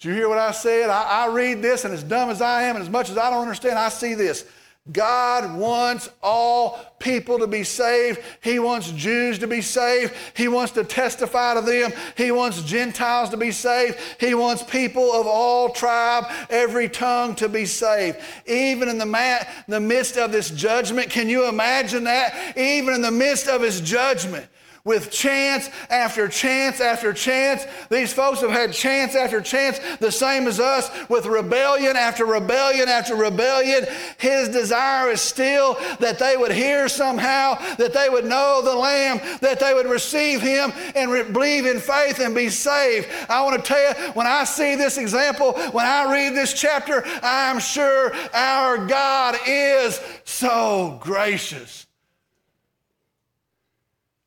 [0.00, 0.88] Did you hear what I said?
[0.88, 3.28] I, I, read this, and as dumb as I am, and as much as I
[3.28, 4.46] don't understand, I see this.
[4.90, 8.18] God wants all people to be saved.
[8.40, 10.14] He wants Jews to be saved.
[10.34, 11.92] He wants to testify to them.
[12.16, 13.98] He wants Gentiles to be saved.
[14.18, 18.18] He wants people of all tribe, every tongue to be saved.
[18.46, 22.56] Even in the, ma- the midst of this judgment, can you imagine that?
[22.56, 24.46] Even in the midst of his judgment,
[24.84, 27.66] with chance after chance after chance.
[27.90, 32.88] These folks have had chance after chance, the same as us, with rebellion after rebellion
[32.88, 33.86] after rebellion.
[34.18, 39.20] His desire is still that they would hear somehow, that they would know the Lamb,
[39.40, 43.08] that they would receive Him and re- believe in faith and be saved.
[43.28, 47.02] I want to tell you, when I see this example, when I read this chapter,
[47.22, 51.86] I'm sure our God is so gracious.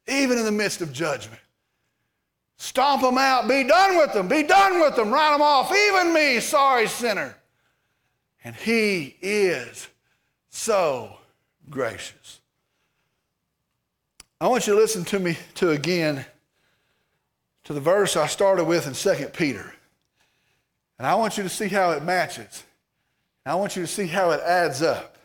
[0.07, 1.39] Even in the midst of judgment.
[2.57, 3.47] Stomp them out.
[3.47, 4.27] Be done with them.
[4.27, 5.11] Be done with them.
[5.11, 5.73] Write them off.
[5.73, 7.35] Even me, sorry sinner.
[8.43, 9.87] And he is
[10.49, 11.17] so
[11.69, 12.41] gracious.
[14.39, 16.25] I want you to listen to me to again
[17.63, 19.73] to the verse I started with in 2 Peter.
[20.97, 22.63] And I want you to see how it matches.
[23.45, 25.17] I want you to see how it adds up.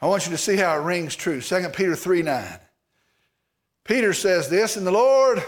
[0.00, 1.40] I want you to see how it rings true.
[1.40, 2.58] 2 Peter 3 9.
[3.86, 5.42] Peter says this, and the Lord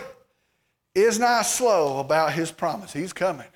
[0.94, 2.92] is not slow about his promise.
[2.92, 3.46] He's coming.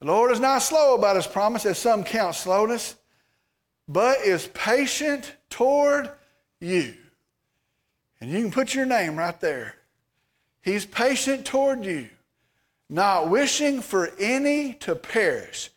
[0.00, 2.96] The Lord is not slow about his promise, as some count slowness,
[3.88, 6.10] but is patient toward
[6.60, 6.94] you.
[8.20, 9.76] And you can put your name right there.
[10.62, 12.08] He's patient toward you,
[12.90, 15.70] not wishing for any to perish,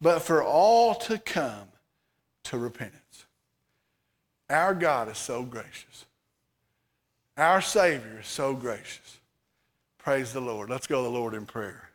[0.00, 1.68] but for all to come
[2.44, 3.26] to repentance.
[4.48, 6.05] Our God is so gracious.
[7.36, 9.18] Our Savior is so gracious.
[9.98, 10.70] Praise the Lord.
[10.70, 11.90] Let's go to the Lord in prayer.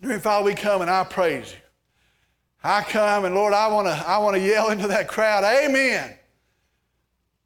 [0.00, 1.58] Dear Father, we come and I praise you.
[2.64, 6.14] I come and Lord, I want to I want to yell into that crowd, Amen.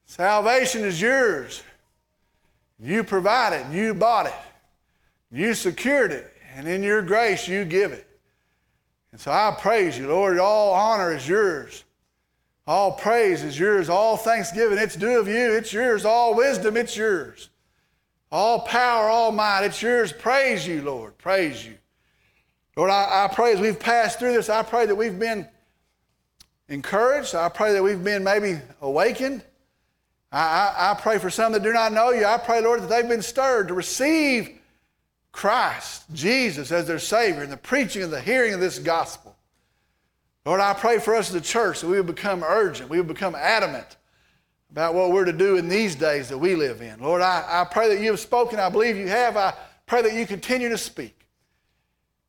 [0.07, 1.63] Salvation is yours.
[2.79, 4.35] You provided, you bought it,
[5.33, 8.07] you secured it, and in your grace you give it.
[9.13, 10.39] And so I praise you, Lord.
[10.39, 11.85] All honor is yours.
[12.67, 13.89] All praise is yours.
[13.89, 15.53] All thanksgiving, it's due of you.
[15.53, 16.05] It's yours.
[16.05, 17.51] All wisdom, it's yours.
[18.31, 20.13] All power, all might, it's yours.
[20.13, 21.17] Praise you, Lord.
[21.17, 21.75] Praise you.
[22.77, 25.49] Lord, I, I pray as we've passed through this, I pray that we've been
[26.69, 27.35] encouraged.
[27.35, 29.43] I pray that we've been maybe awakened.
[30.31, 32.27] I, I, I, pray for some that do not know you.
[32.27, 34.59] I pray, Lord, that they've been stirred to receive
[35.33, 39.26] Christ, Jesus, as their Savior, and the preaching and the hearing of this gospel.
[40.47, 43.09] Lord, I pray for us as a church that we would become urgent, we would
[43.09, 43.97] become adamant
[44.71, 47.01] about what we're to do in these days that we live in.
[47.01, 48.61] Lord, I, I pray that you have spoken.
[48.61, 49.37] I believe you have.
[49.37, 49.55] I
[49.87, 51.27] pray that you continue to speak.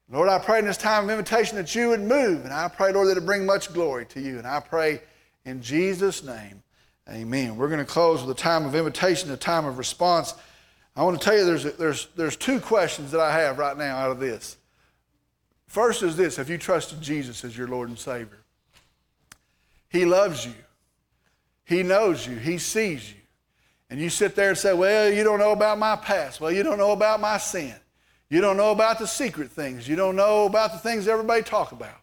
[0.09, 2.91] Lord, I pray in this time of invitation that you would move, and I pray,
[2.91, 4.37] Lord, that it bring much glory to you.
[4.37, 5.01] And I pray
[5.45, 6.63] in Jesus' name.
[7.09, 7.55] Amen.
[7.55, 10.33] We're going to close with a time of invitation, a time of response.
[10.95, 13.97] I want to tell you there's, there's, there's two questions that I have right now
[13.97, 14.57] out of this.
[15.67, 18.39] First is this Have you trusted Jesus as your Lord and Savior?
[19.89, 20.53] He loves you,
[21.65, 23.15] He knows you, He sees you.
[23.89, 26.41] And you sit there and say, Well, you don't know about my past.
[26.41, 27.75] Well, you don't know about my sin.
[28.29, 29.87] You don't know about the secret things.
[29.87, 31.95] You don't know about the things everybody talk about.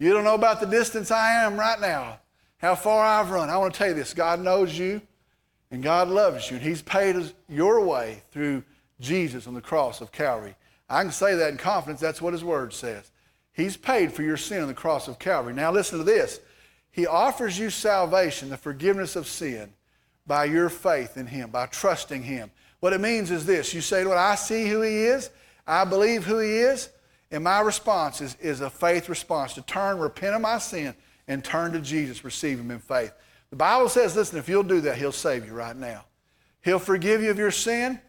[0.00, 2.18] You don't know about the distance I am right now
[2.60, 3.48] how far I've run.
[3.48, 5.00] I want to tell you this God knows you
[5.70, 7.16] and God loves you, and He's paid
[7.48, 8.64] your way through
[9.00, 10.54] Jesus on the cross of Calvary.
[10.90, 12.00] I can say that in confidence.
[12.00, 13.10] That's what His Word says.
[13.52, 15.54] He's paid for your sin on the cross of Calvary.
[15.54, 16.40] Now, listen to this
[16.90, 19.72] He offers you salvation, the forgiveness of sin,
[20.26, 22.50] by your faith in Him, by trusting Him.
[22.80, 25.30] What it means is this you say, Lord, I see who He is,
[25.66, 26.90] I believe who He is,
[27.30, 30.94] and my response is, is a faith response to turn, repent of my sin
[31.28, 33.12] and turn to Jesus, receive Him in faith.
[33.50, 36.04] The Bible says, listen, if you'll do that, He'll save you right now.
[36.62, 38.00] He'll forgive you of your sin.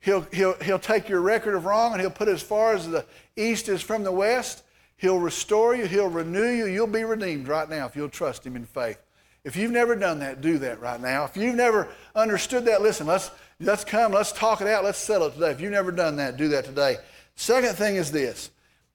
[0.00, 2.88] He'll, he'll, he'll take your record of wrong and He'll put it as far as
[2.88, 3.04] the
[3.36, 4.62] east is from the west.
[4.96, 5.86] He'll restore you.
[5.86, 6.66] He'll renew you.
[6.66, 8.98] You'll be redeemed right now if you'll trust Him in faith.
[9.44, 11.24] If you've never done that, do that right now.
[11.24, 13.30] If you've never understood that, listen, let's,
[13.60, 15.50] let's come, let's talk it out, let's settle it today.
[15.50, 16.96] If you've never done that, do that today.
[17.36, 18.50] Second thing is this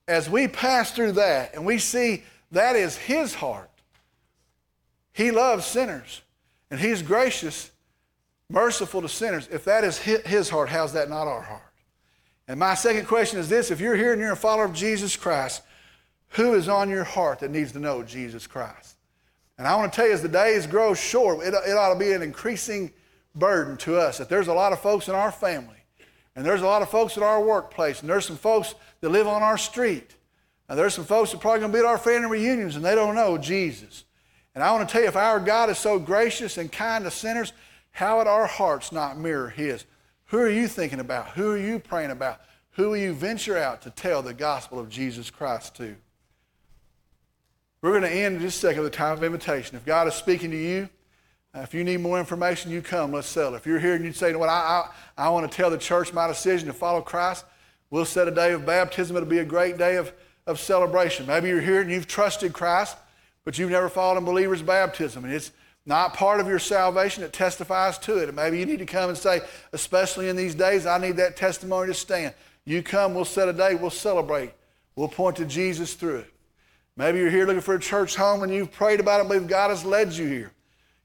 [0.07, 3.69] as we pass through that and we see that is His heart,
[5.13, 6.21] he loves sinners,
[6.69, 7.71] and He's gracious,
[8.53, 9.49] merciful to sinners.
[9.51, 11.73] If that is His heart, how's that not our heart?
[12.47, 15.15] And my second question is this if you're here and you're a follower of Jesus
[15.15, 15.63] Christ,
[16.29, 18.95] who is on your heart that needs to know Jesus Christ?
[19.57, 21.99] And I want to tell you, as the days grow short, it, it ought to
[21.99, 22.91] be an increasing
[23.35, 25.77] burden to us that there's a lot of folks in our family,
[26.35, 29.27] and there's a lot of folks at our workplace, and there's some folks that live
[29.27, 30.15] on our street.
[30.69, 32.85] And there's some folks that are probably going to be at our family reunions, and
[32.85, 34.05] they don't know Jesus.
[34.55, 37.11] And I want to tell you, if our God is so gracious and kind to
[37.11, 37.53] sinners,
[37.93, 39.85] how would our hearts not mirror His?
[40.25, 41.29] Who are you thinking about?
[41.29, 42.41] Who are you praying about?
[42.71, 45.95] Who will you venture out to tell the gospel of Jesus Christ to?
[47.81, 49.75] We're going to end in just a second with a time of invitation.
[49.75, 50.89] If God is speaking to you,
[51.55, 53.11] uh, if you need more information, you come.
[53.11, 53.55] Let's settle.
[53.55, 55.69] If you're here and you say, you know what, I, I, I want to tell
[55.69, 57.45] the church my decision to follow Christ,
[57.91, 59.15] we'll set a day of baptism.
[59.15, 60.11] It'll be a great day of,
[60.47, 61.27] of celebration.
[61.27, 62.97] Maybe you're here and you've trusted Christ
[63.43, 65.51] but you've never followed in believer's baptism, and it's
[65.85, 68.29] not part of your salvation, it testifies to it.
[68.29, 69.41] And maybe you need to come and say,
[69.73, 72.33] especially in these days, I need that testimony to stand.
[72.65, 74.53] You come, we'll set a day, we'll celebrate.
[74.95, 76.33] We'll point to Jesus through it.
[76.95, 79.71] Maybe you're here looking for a church home and you've prayed about it believe God
[79.71, 80.51] has led you here.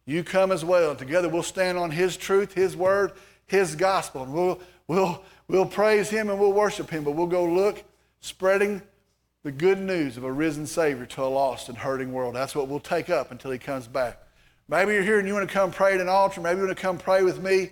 [0.05, 0.91] you come as well.
[0.91, 3.13] And together we'll stand on His truth, His word,
[3.47, 4.23] His gospel.
[4.23, 7.83] And we'll, we'll, we'll praise Him and we'll worship Him, but we'll go look
[8.21, 8.83] spreading
[9.43, 12.35] the good news of a risen Savior to a lost and hurting world.
[12.35, 14.23] That's what we'll take up until He comes back.
[14.71, 16.43] Maybe you're here and you want to come pray at an altar.
[16.43, 17.71] Maybe you want to come pray with me.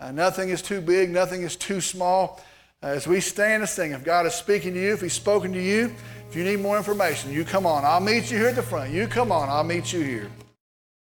[0.00, 2.40] Uh, nothing is too big, nothing is too small.
[2.82, 5.52] Uh, as we stand and sing, if God is speaking to you, if He's spoken
[5.52, 5.94] to you,
[6.30, 7.84] if you need more information, you come on.
[7.84, 8.90] I'll meet you here at the front.
[8.90, 10.30] You come on, I'll meet you here.